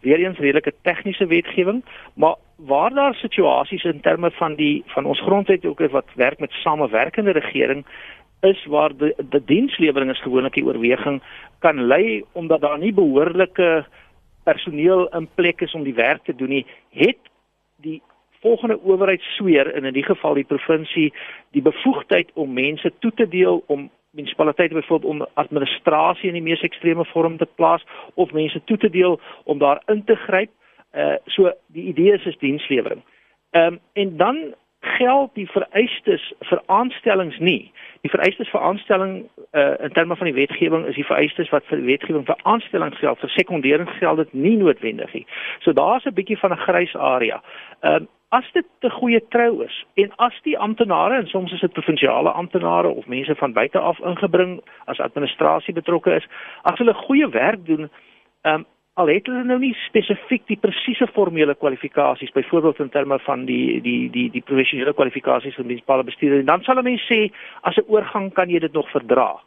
[0.00, 5.20] weer eens redelike tegniese wetgewing maar waar daar situasies in terme van die van ons
[5.20, 7.84] grondwet ook wat werk met samewerkende regering
[8.40, 11.22] is waar die, die dienslewering is gewoonlik die oorweging
[11.58, 13.84] kan lei omdat daar nie behoorlike
[14.42, 17.18] personeel in plek is om die werk te doen nie het
[17.82, 18.02] die
[18.40, 21.12] volgende owerheid sweer in in die geval die provinsie
[21.50, 26.60] die bevoegdheid om mense toe te deel om munisipaliteite byvoorbeeld om administrasie in die mees
[26.60, 30.50] ekstreme vorm te plaas of mense toe te deel om daar in te gryp.
[30.92, 33.02] Uh so die idee is is dienslewering.
[33.50, 37.70] Ehm um, en dan geld die vereistes vir aanstellings nie.
[38.02, 41.84] Die vereistes vir aanstelling uh in terme van die wetgewing is die vereistes wat vir
[41.86, 45.26] wetgewing vir aanstellings geld, vir sekondering geld dit nie noodwendig nie.
[45.60, 47.42] So daar's 'n bietjie van 'n grys area.
[47.80, 51.60] Ehm uh, as dit 'n goeie trou is en as die amptenare en soms is
[51.60, 56.26] dit provinsiale amptenare of mense van buite af ingebring as administrasie betrokke is,
[56.62, 57.90] as hulle goeie werk doen,
[58.42, 58.66] ehm um,
[59.00, 63.80] al het hulle nou nie spesifiek die presiese formele kwalifikasies byvoorbeeld in terme van die
[63.80, 67.30] die die die professionele kwalifikasies van munisipale bestuurders, dan sal 'n mens sê
[67.62, 69.40] as 'n oorgang kan jy dit nog verdra.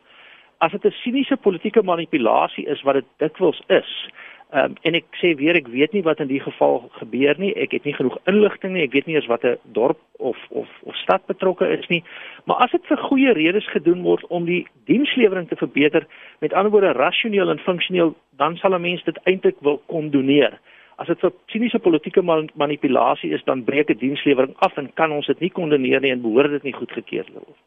[0.60, 4.10] As dit 'n siniese politieke manipulasie is wat dit dikwels is,
[4.54, 7.54] Ehm um, en ek sê weer ek weet nie wat in die geval gebeur nie.
[7.58, 8.84] Ek het nie genoeg inligting nie.
[8.86, 12.04] Ek weet nie eens wat 'n dorp of of of stad betrokke is nie.
[12.46, 16.06] Maar as dit vir goeie redes gedoen word om die dienslewering te verbeter,
[16.40, 20.60] met ander woorde rasioneel en funksioneel, dan sal 'n mens dit eintlik wil kondoneer.
[20.98, 25.12] As dit 'n siniese politieke man manipulasie is, dan breek dit dienslewering af en kan
[25.12, 27.58] ons dit nie kondoneer nie en behoort dit nie goedgekeur word.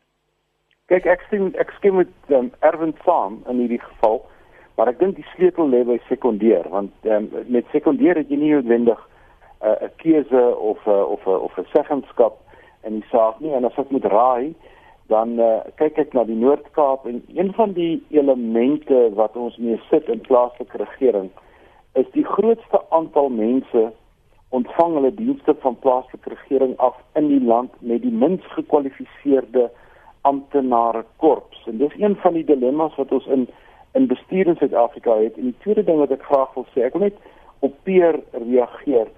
[0.87, 4.23] Kyk, ek stem ek stem met um, Erwin saam in hierdie geval.
[4.79, 8.53] Maar ek dink die sleutel lê by sekondeer want um, met sekondeer het jy nie
[8.55, 12.39] noodwendig uh, 'n uh, keuse of uh, of uh, of 'n seggenskap
[12.87, 13.51] in die saak nie.
[13.53, 14.55] En as ek moet raai
[15.11, 19.81] dan uh, kyk ek na die Noord-Kaap en een van die elemente wat ons mee
[19.91, 21.31] sit in plaaslike regering
[21.99, 23.89] is die grootste aantal mense
[24.49, 29.71] ontvang hulle dienste van plaaslike regering af in die land met die minst gekwalifiseerde
[30.21, 31.67] amptenare korps.
[31.67, 33.49] En dis een van die dilemma's wat ons in
[33.93, 35.37] in bestuur in Suid-Afrika het.
[35.37, 37.17] En die tweede ding wat ek graag wil sê, ek wil net
[37.65, 39.09] op Peer reageer.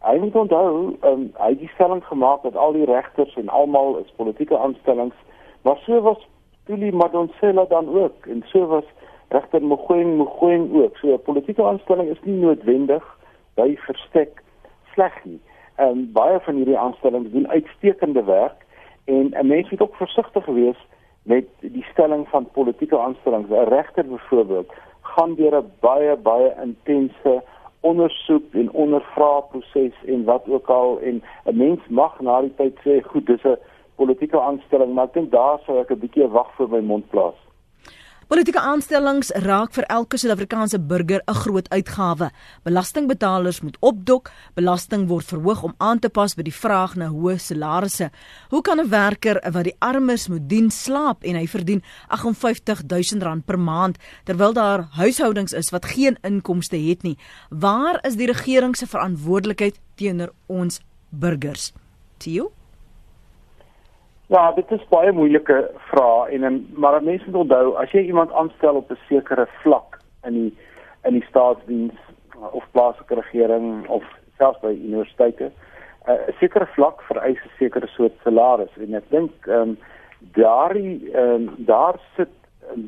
[0.00, 3.98] Hy moet onthou, um, hy het die stelling gemaak dat al die regters en almal
[4.00, 5.16] is politieke aanstellings,
[5.62, 6.22] maar so was
[6.64, 8.88] Tuli Madonsela dan ook en so was
[9.28, 10.96] regter Mogoeng Mogoeng ook.
[10.96, 13.04] So 'n politieke aanstelling is nie noodwendig
[13.54, 14.42] by verstek
[14.94, 15.40] sleg nie.
[15.74, 18.64] En um, baie van hierdie aanstellings doen uitstekende werk
[19.04, 20.78] en 'n mens moet ook versigtig wees
[21.22, 23.48] met die stelling van politieke aanstellings.
[23.48, 27.42] 'n Regter byvoorbeeld gaan deur 'n baie baie intense
[27.80, 32.76] ondersoek en ondervraag proses en wat ook al en 'n mens mag na die tyd
[32.84, 33.58] sê goed dis 'n
[33.94, 37.49] politieke aanstelling maar ek dink daar sou ek 'n bietjie wag vir my mond plaas.
[38.30, 42.30] Politieke aanstellings raak vir elke Suid-Afrikaanse burger 'n groot uitgawe.
[42.62, 47.38] Belastingbetalers moet opdok, belasting word verhoog om aan te pas by die vraag na hoë
[47.38, 48.10] salarisse.
[48.50, 53.42] Hoe kan 'n werker wat die armes moet dien slaap en hy verdien R58 000
[53.44, 57.18] per maand terwyl daar huishoudings is wat geen inkomste het nie?
[57.48, 61.72] Waar is die regering se verantwoordelikheid teenoor ons burgers?
[62.18, 62.52] Tio?
[64.30, 65.56] Ja, dit is baie moeilike
[65.88, 69.98] vrae en en maar mense moet onthou as jy iemand aanstel op 'n sekere vlak
[70.26, 70.52] in die
[71.08, 71.98] in die staatsdiens
[72.50, 74.04] of plaaslike regering of
[74.38, 75.50] selfs by universiteite,
[76.04, 79.78] eh, 'n uh, sekere vlak vereis 'n sekere soort salaris en ek dink ehm um,
[80.38, 82.34] daardie ehm um, daar sit
[82.70, 82.86] ehm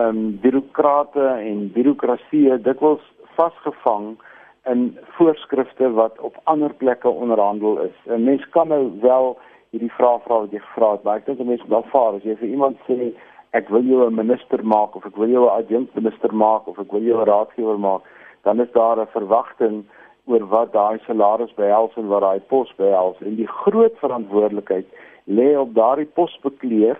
[0.00, 4.18] um, birokrate en birokrasie dikwels vasgevang
[4.64, 7.96] in voorskrifte wat op ander plekke onderhandel is.
[8.06, 9.38] 'n Mens kan nou wel
[9.74, 12.26] hierdie vraag vra wat jy gevra het, maar ek dink 'n mens moet aanvaar as
[12.28, 13.12] jy vir iemand sê
[13.52, 16.78] ek wil jou 'n minister maak of ek wil jou 'n adjunkt minister maak of
[16.78, 18.02] ek wil jou 'n raadgewer maak,
[18.44, 19.84] dan is daar 'n verwagting
[20.26, 23.16] oor wat daai salaris behels en wat daai pos behels.
[23.20, 24.86] En die groot verantwoordelikheid
[25.24, 26.98] lê op daardie posbekleer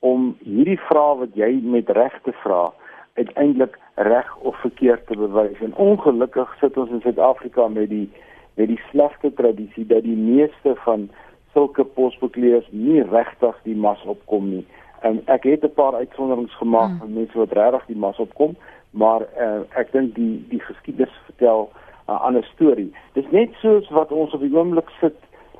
[0.00, 2.72] om hierdie vraag wat jy met regte vra
[3.14, 5.60] uiteindelik reg of verkeerd te bewys.
[5.60, 8.08] En ongelukkig sit ons in Suid-Afrika met die
[8.54, 11.08] met die slegte tradisie dat die meeste van
[11.52, 14.66] sulke posbekleers nie regtig die mas opkom nie.
[15.00, 16.98] En ek het 'n paar uitsonderings gemaak hmm.
[16.98, 18.56] van mense wat regtig die mas opkom,
[18.90, 22.92] maar uh, ek dink die die geskiedenis vertel 'n uh, ander storie.
[23.12, 25.16] Dis net soos wat ons op die oomblik sit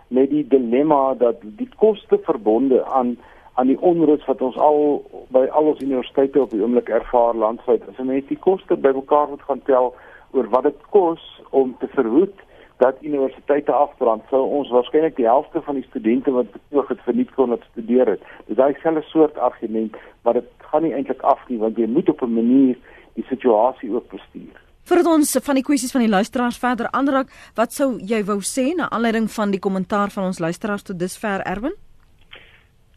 [0.09, 3.17] met die dilemma dat die koste verbonde aan
[3.55, 7.83] aan die onrus wat ons al by al ons universiteite op die oomblik ervaar landwyd.
[7.89, 9.95] As jy net die koste bymekaar moet gaan tel
[10.31, 12.37] oor wat dit kos om te verhoed
[12.81, 17.35] dat universiteite afbrand sou ons waarskynlik die helfte van die studente wat betoog het verniet
[17.37, 18.23] kon het studeer het.
[18.49, 22.09] Dis daai selfe soort argument, maar dit gaan nie eintlik af nie want jy moet
[22.09, 22.77] op 'n manier
[23.15, 24.57] die situasie ook bestuur.
[24.89, 28.75] Voordat ons van die kwessies van die luisteraars verder aanraak, wat sou jy wou sê
[28.77, 31.77] na aanleiding van die kommentaar van ons luisteraars tot dusver Erwin?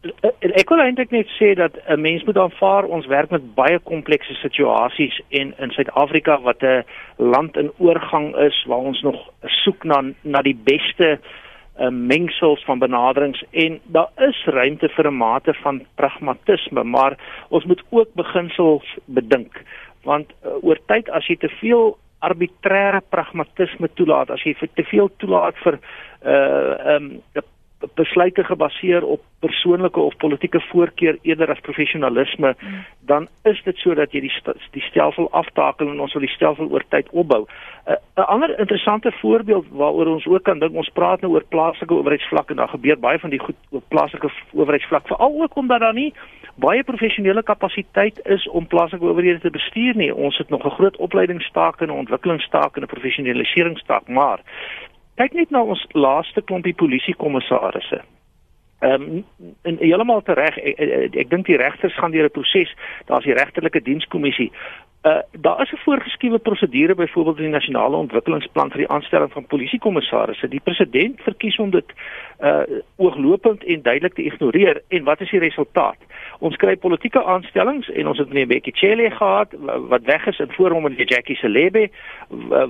[0.04, 3.78] Eh, ek wil eintlik net sê dat 'n mens moet aanvaar ons werk met baie
[3.78, 6.84] komplekse situasies en in Suid-Afrika wat 'n
[7.16, 11.18] land in oorgang is waar ons nog soek na na die beste
[11.78, 17.16] uh, mengsels van benaderings en daar is ruimte vir 'n mate van pragmatisme maar
[17.48, 19.62] ons moet ook beginsels bedink
[20.02, 25.10] want uh, oor tyd as jy te veel arbitreëre pragmatisme toelaat as jy te veel
[25.16, 27.22] toelaat vir 'n uh, um,
[27.94, 32.84] besluite gebaseer op persoonlike of politieke voorkeur eerder as professionalisme, mm.
[33.00, 36.70] dan is dit sodat jy die st die stelsel aftakel en ons wil die stelsel
[36.72, 37.44] oor tyd opbou.
[37.84, 41.94] 'n uh, ander interessante voorbeeld waaroor ons ook kan dink, ons praat nou oor plaaslike
[41.94, 45.94] owerheidsvlak en daar gebeur baie van die goed op plaaslike owerheidsvlak, veral ook omdat daar
[45.94, 46.12] nie
[46.54, 50.14] baie professionele kapasiteit is om plaaslike owerhede te bestuur nie.
[50.14, 54.40] Ons het nog 'n groot opleidingstaak en 'n ontwikkelingstaak en 'n professionaliseringstaak, maar
[55.16, 58.02] kyk net na ons laaste klompie polisiekommissarisse.
[58.84, 59.24] Ehm um,
[59.62, 62.74] en heeltemal reg ek, ek, ek dink die regters gaan deur 'n proses,
[63.06, 64.50] daar's die regterlike dienskommissie.
[65.04, 69.46] Uh daar is 'n voorgeskrewe prosedure byvoorbeeld in die nasionale ontwikkelingsplan vir die aanstelling van
[69.46, 70.48] polisiekommissarisse.
[70.48, 71.92] Die president verkies om dit
[72.40, 72.62] uh
[72.96, 75.98] ooglopend en duidelik te ignoreer en wat is die resultaat?
[76.38, 79.54] Ons kry politieke aanstellings en ons het meneer Bekkie Cele gehad
[79.88, 81.90] wat weg is in voorom met Jackie Selebe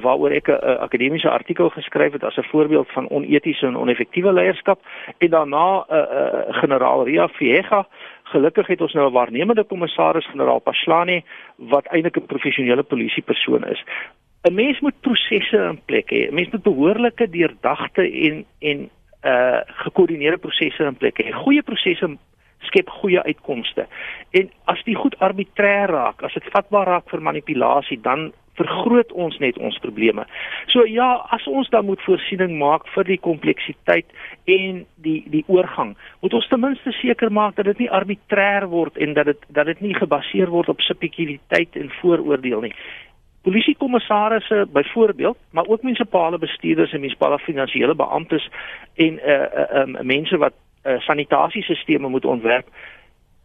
[0.00, 4.80] waaroor ek 'n akademiese artikel geskryf het as 'n voorbeeld van onetiese en oneffektiewe leierskap
[5.18, 7.86] en daarna 'n uh, uh, generaal Ria Viega
[8.24, 11.24] Gelukkig het ons nou 'n waarnemende kommissaris generaal Paslani
[11.56, 13.84] wat eintlik 'n professionele polisiepersoon is.
[14.42, 16.28] 'n Mens moet prosesse in plek hê.
[16.28, 18.90] 'n Mens moet behoorlike deurdagte en en
[19.24, 21.30] uh gekoördineerde prosesse in plek hê.
[21.32, 22.16] Goeie prosesse
[22.70, 23.86] skep goeie uitkomste.
[24.30, 29.36] En as dit goed arbitrêr raak, as dit vatbaar raak vir manipulasie, dan vergroot ons
[29.42, 30.24] net ons probleme.
[30.72, 34.10] So ja, as ons dan moet voorsiening maak vir die kompleksiteit
[34.50, 38.98] en die die oorgang, moet ons ten minste seker maak dat dit nie arbitrêr word
[38.98, 42.74] en dat dit dat dit nie gebaseer word op subjektiwiteit en vooroordeel nie.
[43.44, 48.46] Polisiekommissarisse byvoorbeeld, maar ook munisipale bestuurders en munisipale finansiële beamptes
[48.94, 52.68] en uh uh um, mense wat uh, sanitasiesisteme moet ontwerp,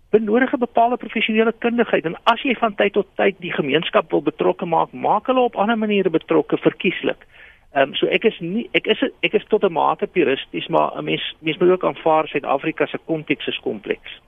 [0.10, 4.22] benodig 'n bepaalde professionele kundigheid en as jy van tyd tot tyd die gemeenskap wil
[4.22, 7.26] betrokke maak, maak hulle op ander maniere betrokke verkieslik.
[7.74, 10.98] Ehm um, so ek is nie ek is ek is tot 'n mate puristies, maar
[10.98, 14.22] 'n mens mens moet ook aanvaar Suid-Afrika se konteks is kompleks.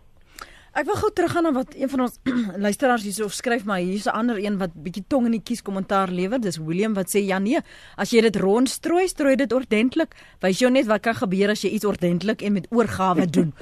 [0.71, 2.13] Ek wil gou teruggaan na wat een van ons
[2.65, 6.07] luisteraars hierso skryf, maar hier's 'n ander een wat bietjie tong in die kies kommentaar
[6.07, 6.39] lewer.
[6.39, 7.59] Dis William wat sê ja nee,
[7.97, 10.15] as jy dit rondstrooi, strooi dit ordentlik.
[10.39, 13.53] Wys jou net wat kan gebeur as jy iets ordentlik en met oorgawe doen.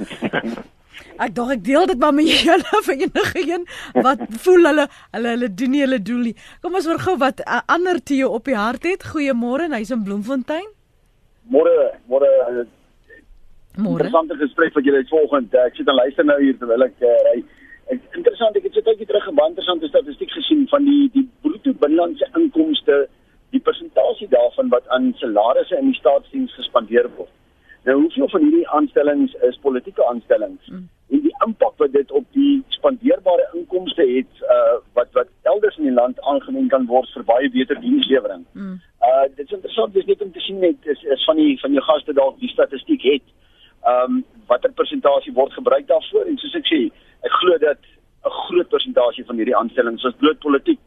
[1.26, 3.66] ek dink ek deel dit maar met julle vir enige een
[4.04, 6.36] wat voel hulle hulle hulle doen nie hulle doel nie.
[6.62, 9.04] Kom ons hoor gou wat 'n ander Theo op die hart het.
[9.04, 10.70] Goeiemôre, hy's in Bloemfontein.
[11.50, 12.70] Môre, môre
[13.78, 13.92] Môre.
[13.92, 15.54] interessante gesprek wat julle het volgend.
[15.54, 17.38] Ek sit en luister nou hier terwyl ek uh, ry.
[17.94, 21.28] Ek interessant, ek het so tydjie terug 'n baie interessante statistiek gesien van die die
[21.42, 23.08] bruto binnelandse inkomste,
[23.54, 27.34] die persentasie daarvan wat aan salarisse in die staatsdiens gespandeer word.
[27.86, 30.68] Nou hoeveel van hierdie aanstellings is politieke aanstellings?
[30.68, 30.90] Mm.
[31.10, 35.88] En die impak wat dit op die spandeerbare inkomste het uh wat wat elders in
[35.88, 38.46] die land aangewend kan word vir baie beter dienslewering.
[38.54, 38.80] Mm.
[39.10, 41.72] Uh dit is interessant dis net om te sien net is, is van die van
[41.72, 43.26] jou gaste dalk die statistiek het
[43.86, 46.80] ehm um, watter persentasie word gebruik daarvoor en soos ek sê,
[47.24, 47.82] ek glo dat
[48.26, 50.80] 'n groot persentasie van hierdie aanstellings is bloot politiek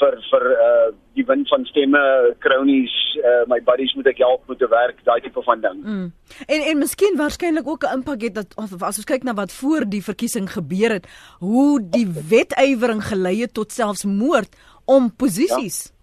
[0.00, 2.00] vir vir uh die win van stemme,
[2.44, 5.78] cronies, uh my buddies moet ek help met te werk, daai tipe van ding.
[5.82, 6.06] Mm.
[6.46, 9.52] En en miskien waarskynlik ook 'n impak het dat of, as ons kyk na wat
[9.52, 11.06] voor die verkiesing gebeur het,
[11.40, 14.52] hoe die wetywering gelei het tot selfs moord
[14.84, 15.78] om posisies.
[15.88, 15.94] Ja.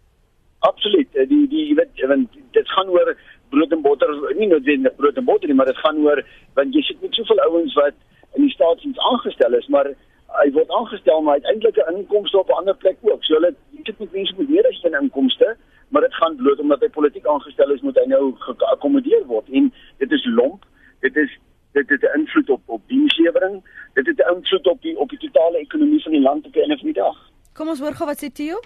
[0.70, 1.12] Absoluut.
[1.14, 3.16] Die die jy weet want dit gaan oor
[3.54, 6.24] brood en botter, nie noodwendig brood en botter nie, maar dit gaan oor
[6.58, 7.96] want jy sit met soveel ouens wat
[8.38, 9.92] in die staatsdiens aangestel is, maar
[10.39, 13.24] hy word aangestel maar uiteindelik 'n inkomste op 'n ander plek ook.
[13.24, 15.56] So hulle sit met mense met meer as een inkomste,
[15.89, 19.74] maar dit gaan bloot omdat hy politiek aangestel is, moet hy nou geakkommodeer word en
[19.98, 20.66] dit is lomp.
[21.00, 21.38] Dit is
[21.74, 23.63] dit het 'n invloed op op dienslewering.
[23.94, 26.68] Dit het 'n invloed op die op die totale ekonomie van die land op 'n
[26.68, 27.18] van die dag.
[27.54, 28.60] Kom ons hoor gou wat sê Theo?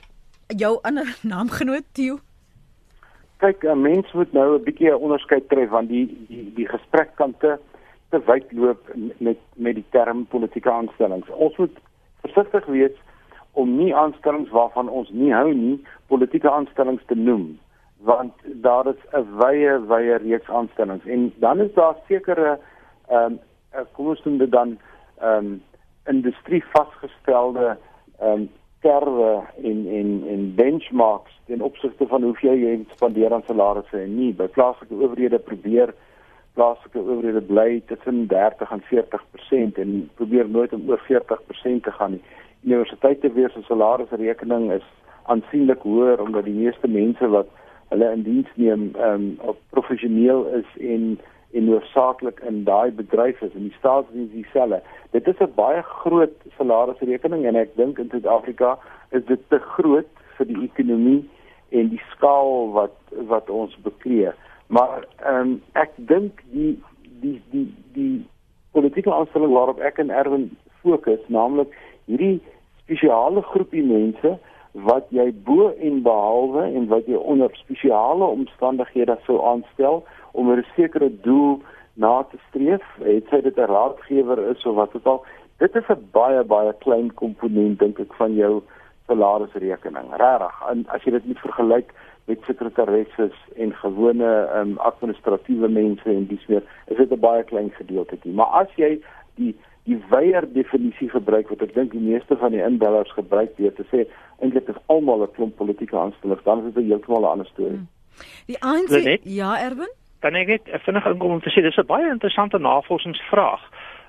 [0.47, 2.26] Jou ander naamgenoot Theo.
[3.37, 7.15] Kyk, 'n mens moet nou 'n bietjie 'n onderskeid tref want die die die gesprek
[7.15, 7.57] kan te
[8.09, 11.29] te wyd loop met met die term politieke aanstellings.
[11.29, 11.77] Ons moet
[12.21, 12.95] versigtig wees
[13.51, 17.59] om nie aanstellings waarvan ons nie hou nie politieke aanstellings te noem
[17.97, 22.59] want daar is 'n wye wye reeks aanstellings en dan is daar sekere
[23.09, 23.39] ehm
[23.73, 24.77] um, kom ons noem dit dan
[25.21, 25.61] ehm um,
[26.05, 27.77] industrie vasgestelde
[28.19, 28.49] ehm um,
[28.81, 34.33] kerwe en en en benchmarks ten opsigte van hoeveel jy spandeer aan salarisse en nie
[34.35, 35.93] by plaaslike owerhede probeer
[36.57, 42.17] plaaslike owerhede bly tussen 30 en 40% en probeer nooit om oor 40% te gaan
[42.17, 42.23] nie.
[42.63, 44.87] Universiteite weer se salarisrekening is
[45.31, 47.47] aansienlik hoër omdat die meeste mense wat
[47.93, 51.17] hulle in diens neem, ehm um, professioneel is en
[51.55, 54.81] en noodsaaklik in daai bedryf is en die staatsdiens dieselfde.
[55.15, 58.77] Dit is 'n baie groot salarisrekening en ek dink in Suid-Afrika
[59.09, 61.29] is dit te groot vir die ekonomie
[61.69, 62.95] en die skaal wat
[63.31, 64.33] wat ons bekleë.
[64.67, 66.75] Maar ehm um, ek dink die
[67.21, 68.25] die die die
[68.71, 70.49] politieke aanstelling waarop ek en Erwin
[70.81, 71.73] fokus, naamlik
[72.05, 72.39] hierdie
[72.83, 74.37] spesiale groepie mense
[74.87, 80.65] wat jy bo en behalwe en wat jy onder spesiale omstandighede sou aanstel om 'n
[80.75, 81.61] sekere doel
[81.93, 85.25] na te streef, het sy dit 'n raadgewer is of wat ook al.
[85.57, 88.61] Dit is 'n baie baie klein komponent dink ek van jou
[89.07, 90.11] salarisrekening.
[90.21, 90.61] Regtig.
[90.69, 91.93] En as jy dit moet vergelyk
[92.27, 97.71] met sekretaresses en gewone um, administratiewe mense en dis meer, is dit 'n baie klein
[97.79, 98.33] gedeeltetjie.
[98.33, 98.99] Maar as jy
[99.35, 99.55] die
[99.87, 103.85] die weier definisie gebruik wat ek dink die meeste van die inbellers gebruik deur te
[103.91, 104.03] sê
[104.43, 107.77] eintlik is almal 'n klomp politieke aanstellers, dan is dit heeltemal 'n ander storie.
[107.77, 107.87] Hmm.
[108.45, 109.93] Die ANC ja, Erwin?
[110.19, 113.63] Kan ek net vinnig inkom om te sê dis 'n baie interessante navorsingsvraag.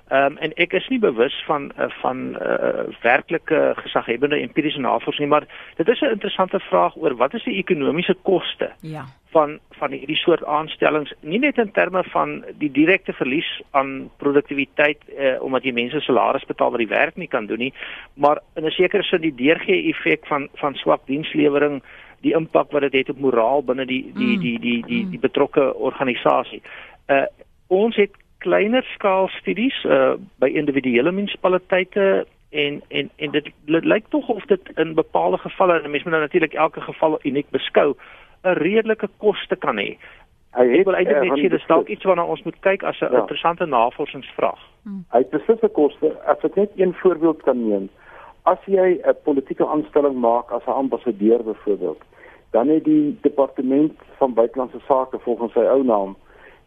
[0.09, 5.29] Ehm um, en ek is nie bewus van uh, van uh, werklike gesaghebende empiriese navorsing
[5.29, 5.45] maar
[5.75, 9.05] dit is 'n interessante vraag oor wat is die ekonomiese koste ja.
[9.29, 14.97] van van hierdie soort aanstellings nie net in terme van die direkte verlies aan produktiwiteit
[15.19, 17.73] uh, omdat jy mense salaris betaal wat die werk nie kan doen nie
[18.13, 21.83] maar in 'n sekere sin die deurgee effek van van swak dienslewering
[22.21, 25.19] die impak wat dit het op moraal binne die die die die die, die, die
[25.19, 26.61] betrokke organisasie.
[27.07, 27.25] Uh
[27.69, 34.07] ons het kleiner skaal studies uh by individuele munisipaliteite en en en dit, dit lyk
[34.09, 37.93] tog of dit in bepaalde gevalle en mense moet nou natuurlik elke geval uniek beskou
[38.43, 39.97] 'n redelike koste kan hê.
[40.51, 43.11] Hy het wel eintlik net sê dis dalk iets waarna ons moet kyk as 'n
[43.11, 43.19] ja.
[43.19, 44.61] interessante navorsingsvraag.
[44.83, 45.05] Hmm.
[45.11, 47.89] Hy het spesifieke koste, as ek net een voorbeeld kan neem.
[48.43, 52.01] As jy 'n politieke aanstelling maak as 'n ambassadeur byvoorbeeld,
[52.51, 56.15] dan het die departement van buitelandse sake volgens sy ou naam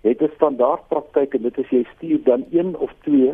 [0.03, 3.33] het 'n standaard praktyk en dit is jy stuur dan een of twee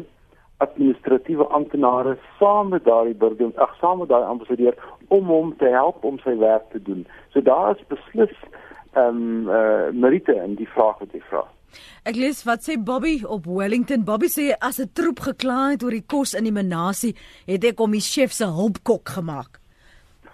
[0.57, 4.75] administratiewe amptenare saam met daai burger ag saam met daai ambassadeur
[5.09, 7.07] om hom te help om sy werk te doen.
[7.33, 8.35] So daar is beslis
[8.93, 11.45] ehm um, uh, merite in die vraag wat jy vra.
[12.09, 14.05] Ek lees wat sê Bobby op Wellington.
[14.05, 17.15] Bobby sê as 'n troep gekla het oor die kos in die menasie,
[17.47, 19.61] het ek hom die chef se hulpkok gemaak.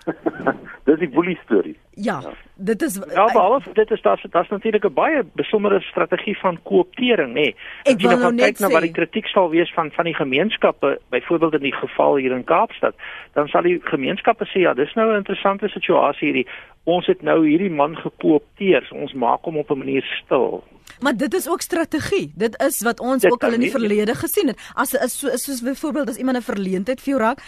[0.85, 1.77] Dis die boelie storie.
[1.97, 6.39] Ja, ja, dit is Ja, behalwe dit is daar daar's natuurlik 'n baie besondere strategie
[6.39, 7.33] van kooptering, nê.
[7.33, 7.57] Nee.
[7.83, 11.01] Ek wil nou net kyk na wat die kritiek sal wees van van die gemeenskappe,
[11.09, 12.95] byvoorbeeld in die geval hier in Kaapstad,
[13.33, 16.47] dan sal die gemeenskappe sê ja, dis nou 'n interessante situasie hierdie.
[16.85, 18.85] Ons het nou hierdie man gekoopteer.
[18.85, 20.65] So ons maak hom op 'n manier stil.
[21.01, 22.33] Maar dit is ook strategie.
[22.37, 24.73] Dit is wat ons dit ook al in die verlede gesien het.
[24.75, 27.41] As is so, soos byvoorbeeld as iemand 'n verleentheid vir jou raak,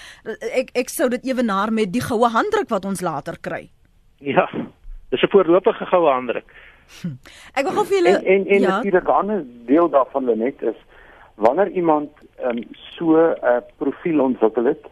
[0.54, 3.70] ek ek sou dit ewenaar met die goue handdruk wat ons later kry.
[4.18, 4.48] Ja.
[5.10, 6.44] Dis 'n voorlopige goue handdruk.
[7.02, 7.16] Hm.
[7.54, 8.68] Ek wil gou vir julle En en, en ja.
[8.68, 10.76] natuurlik 'n ander deel daarvan Lenet is
[11.34, 12.10] wanneer iemand
[12.44, 14.84] um, so 'n uh, profiel ontwikkel het,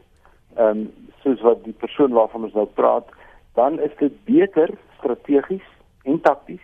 [0.57, 0.93] ehm um,
[1.23, 3.07] soos wat die persoon waarvan ons nou praat,
[3.55, 5.65] dan is dit beter strategies
[6.03, 6.61] en takties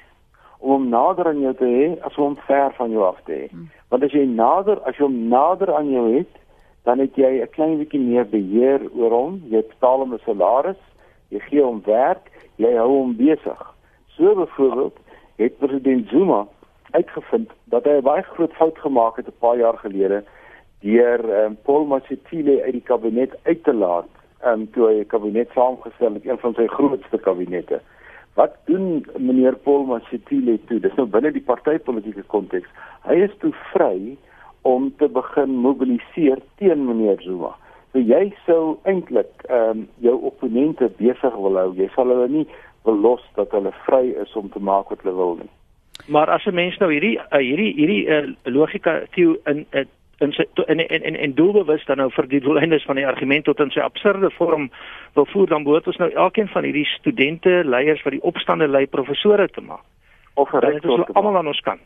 [0.61, 3.33] om hom nader aan jou te hê as om hom ver van jou af te
[3.33, 3.47] hê.
[3.51, 3.71] Hmm.
[3.89, 6.37] Want as jy nader, as jy hom nader aan jou het,
[6.85, 9.43] dan het jy 'n klein bietjie meer beheer oor hom.
[9.51, 10.83] Jy betaal hom 'n salaris,
[11.29, 13.61] jy gee hom werk, jy hou hom besig.
[14.17, 14.97] So byvoorbeeld
[15.37, 16.47] het president Zuma
[16.91, 20.25] uitgevind dat hy 'n baie groot fout gemaak het 'n paar jaar gelede
[20.81, 24.09] deur um, Paul Mashatile uit die kabinet uit te laat
[24.45, 27.81] um, toe hy 'n kabinet saamgestel het, een van sy grootste kabinette.
[28.41, 30.79] Wat doen meneer Paul Mashatile toe?
[30.81, 32.69] Dis nou binne die partytetiese konteks.
[33.05, 34.15] Hy is toe vry
[34.69, 37.51] om te begin mobiliseer teen meneer Zuma.
[37.93, 41.69] So jy sou eintlik ehm um, jou opponente besig wil hou.
[41.77, 42.47] Jy sal hulle nie
[42.89, 45.51] wil los dat hulle vry is om te maak wat hulle wil nie.
[46.09, 49.85] Maar as 'n mens nou hierdie uh, hierdie hierdie uh, logika theo in uh,
[50.21, 53.45] in sy in en en en doelbewus dan nou vir die doeleindes van die argument
[53.45, 54.71] tot in sy absurde vorm
[55.15, 58.87] wil voer dan behoort ons nou elkeen van hierdie studente leiers wat die opstande lei
[58.87, 59.87] professore te maak
[60.41, 61.83] of dit is almal aan ons kant.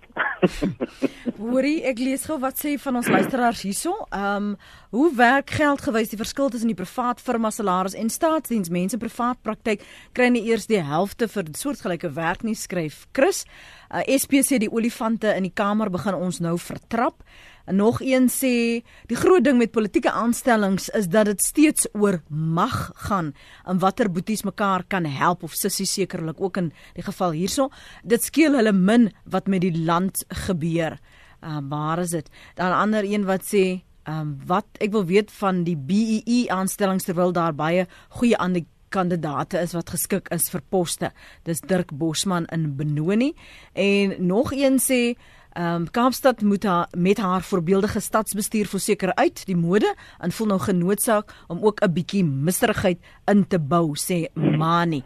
[1.41, 3.95] Hoorie, ek lees gou wat sê van ons luisteraars hierso.
[4.11, 4.57] Ehm, um,
[4.95, 8.71] hoe werk geld gewys die verskil tussen die privaat firma salaris en staatsdiens?
[8.71, 9.83] Mense privaat praktyk
[10.15, 13.43] kry nie eers die helfte vir soortgelyke werk nie, skryf Chris.
[13.91, 17.25] Uh, SPC die olifante in die kamer begin ons nou vertrap.
[17.65, 22.21] En nog een sê die groot ding met politieke aanstellings is dat dit steeds oor
[22.29, 23.33] mag gaan
[23.65, 27.71] en watter boeties mekaar kan help of sissie sekerlik ook in die geval hierso.
[28.03, 30.99] Dit skeel hulle min wat met die land gebeur.
[31.45, 32.31] Uh waar is dit?
[32.55, 36.51] Dan 'n ander een wat sê ehm um, wat ek wil weet van die BEE
[36.53, 38.63] aanstellings terwyl daar baie goeie ander
[38.95, 41.11] kandidate is wat geskik is vir poste.
[41.45, 43.33] Dis Dirk Bosman in Benoni
[43.73, 45.17] en nog een sê
[45.55, 50.47] Ehm um, Kaapstad moet haar met haar voorbeeldige stadsbestuur verseker uit die mode en voel
[50.47, 55.03] nou genoodsaak om ook 'n bietjie misterigheid in te bou sê Mani.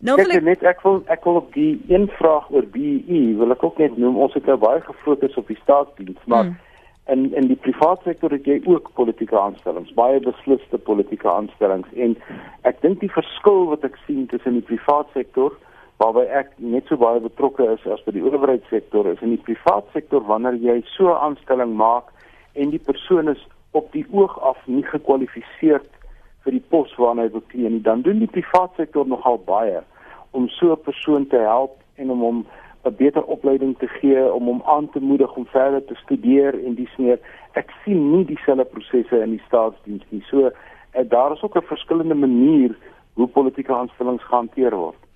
[0.00, 3.50] Nou wil ek net ek wil ek wil op die een vraag oor BE wil
[3.50, 6.58] ek ook net noem ons het nou baie gefokus op die staatsdiens maar hmm.
[7.06, 12.16] in in die private sektor het jy ook politieke aanstellings baie besliste politieke aanstellings en
[12.62, 15.52] ek dink die verskil wat ek sien tussen die private sektor
[16.00, 19.88] waarby ek net so baie betrokke is as by die owerheidssektor is in die privaat
[19.92, 22.06] sektor wanneer jy so 'n aanstelling maak
[22.54, 23.42] en die persoon is
[23.72, 25.82] op die oog af nie gekwalifiseer
[26.44, 29.82] vir die pos waarna hy beklee nie dan doen die privaat sektor nogal baie
[30.32, 32.46] om so 'n persoon te help en om hom
[32.84, 36.74] 'n beter opleiding te gee om hom aan te moedig om verder te studeer en
[36.74, 37.18] dis meer.
[37.52, 40.22] Ek sien nie dieselfde prosesse in die staatsdiens nie.
[40.30, 40.50] So
[40.92, 42.76] eh, daar is ook 'n verskillende manier
[43.14, 45.10] hoe politieke aanstellings gehanteer word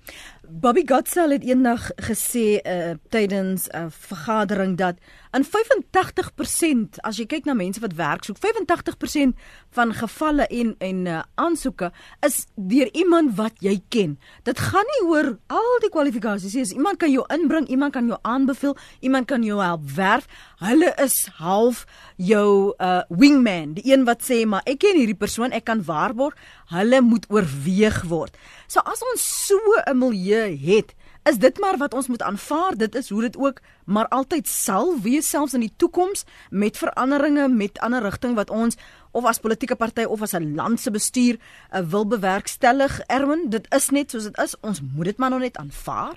[0.49, 4.95] Bobby Godsell het eendag gesê uh, tydens 'n uh, vergadering dat
[5.33, 9.35] in 85% as jy kyk na mense wat werk soek 85%
[9.69, 11.91] van gevalle en en uh, aansoeke
[12.25, 14.17] is deur iemand wat jy ken.
[14.43, 16.75] Dit gaan nie oor al die kwalifikasies nie.
[16.75, 20.27] Iemand kan jou inbring, iemand kan jou aanbeveel, iemand kan jou help werf.
[20.57, 21.85] Hulle is half
[22.15, 26.35] jou uh, wingman, die een wat sê maar ek ken hierdie persoon, ek kan waarborg
[26.73, 28.37] hulle moet oorweeg word.
[28.67, 30.95] So as ons so 'n milieu het,
[31.29, 32.75] is dit maar wat ons moet aanvaar.
[32.77, 37.47] Dit is hoe dit ook maar altyd sal wees selfs in die toekoms met veranderinge
[37.47, 38.77] met ander rigting wat ons
[39.11, 42.99] of as politieke party of as 'n land se bestuur uh, wil bewerkstellig.
[43.07, 44.59] Erwin, dit is net soos dit is.
[44.61, 46.13] Ons moet dit maar nog net aanvaar.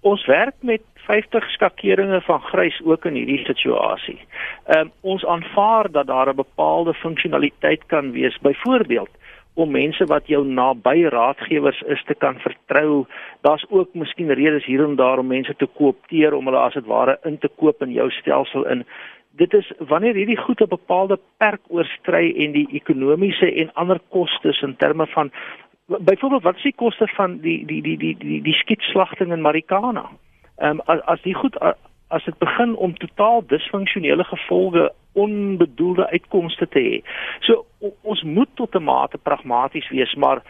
[0.00, 4.20] Ons werk met 50 skakeringe van grys ook in hierdie situasie.
[4.66, 8.38] Ehm um, ons aanvaar dat daar 'n bepaalde funksionaliteit kan wees.
[8.38, 9.10] Byvoorbeeld,
[9.54, 13.04] om mense wat jou naby raadgewers is te kan vertrou.
[13.46, 16.86] Daar's ook miskien redes hier en daar om mense te koopteer om hulle as dit
[16.86, 18.84] ware in te koop in jou stelsel in.
[19.38, 24.62] Dit is wanneer hierdie goed 'n bepaalde perk oorskry en die ekonomiese en ander kostes
[24.62, 25.30] in terme van
[25.86, 30.10] byvoorbeeld wat is die koste van die die die die die, die skietslagting in Marikana?
[30.56, 31.56] Ehm um, as, as die goed
[32.08, 36.96] as dit begin om totaal disfunksionele gevolge onbedoelde uitkomste te hê.
[37.40, 37.64] So
[38.02, 40.42] ons moet tot 'n mate pragmaties wees, maar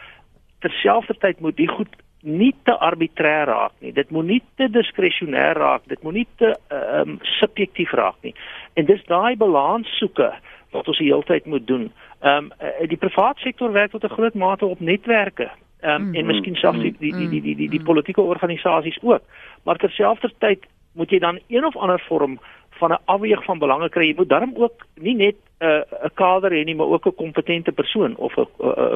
[0.59, 1.95] terselfdertyd moet die goed
[2.25, 3.93] nie te arbitrêr raak nie.
[3.93, 8.33] Dit moet nie te diskresionêr raak, dit moet nie te ehm um, subjektief raak nie.
[8.73, 10.33] En dis daai balans soeke
[10.71, 11.91] wat ons die hele tyd moet doen.
[12.21, 15.51] Ehm um, die private sektor werk tot 'n groot mate op netwerke.
[15.81, 18.97] Ehm um, mm, en miskien selfs die die die die die, die, die politieke organisasies
[19.01, 19.21] ook.
[19.63, 20.65] Maar terselfdertyd
[20.95, 22.39] moet jy dan een of ander vorm
[22.79, 24.07] van 'n afweeg van belange kry.
[24.07, 27.15] Jy moet daarom ook nie net 'n uh, 'n kader hê nie, maar ook 'n
[27.15, 28.47] kompetente persoon of 'n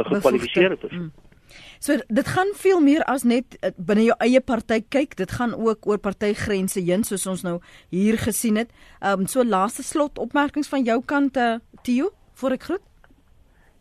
[0.03, 0.99] gekwalifiseerde persoon.
[0.99, 1.11] Mm.
[1.79, 5.55] So dit gaan veel meer as net uh, binne jou eie party kyk, dit gaan
[5.55, 8.71] ook oor partygrense heen soos ons nou hier gesien het.
[8.99, 12.85] Ehm um, so laaste slot opmerkings van jou kant uh, Tio, voor ek groet.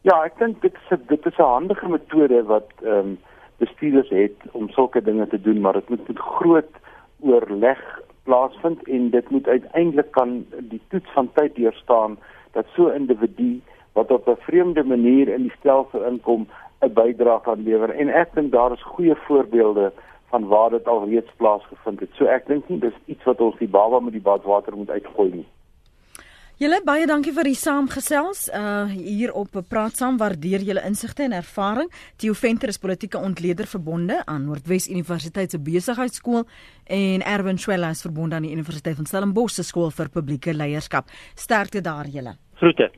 [0.06, 3.18] Ja, ek dink dit is dit is 'n handige metode wat ehm um,
[3.58, 6.74] bestuurders het om sulke dinge te doen, maar dit moet met groot
[7.20, 7.78] oorleg
[8.28, 12.18] plaasvind en dit moet uiteindelik kan die toets van tyd deurstaan
[12.52, 13.60] dat so 'n individu
[13.92, 16.46] wat op 'n vreemde manier in die stelsel inkom
[16.86, 19.92] 'n bydrae kan lewer en ek dink daar is goeie voorbeelde
[20.30, 22.10] van waar dit al reeds plaasgevind het.
[22.12, 25.30] So ek dink nie dis iets wat ons die baba met die badwater moet uitgooi
[25.30, 25.46] nie.
[26.58, 28.48] Julle baie dankie vir die saamgesels.
[28.50, 31.86] Uh hier op praat saam waardeer julle insigte en ervaring.
[32.18, 36.48] Theo Venter is politieke ontleder verbonde aan Noordwes Universiteit se Besigheidsskool
[36.98, 41.06] en Erwin Swela is verbonde aan die Universiteit van Stellenbosch se skool vir publieke leierskap.
[41.38, 42.34] Sterkte daar julle.
[42.58, 42.90] Groete.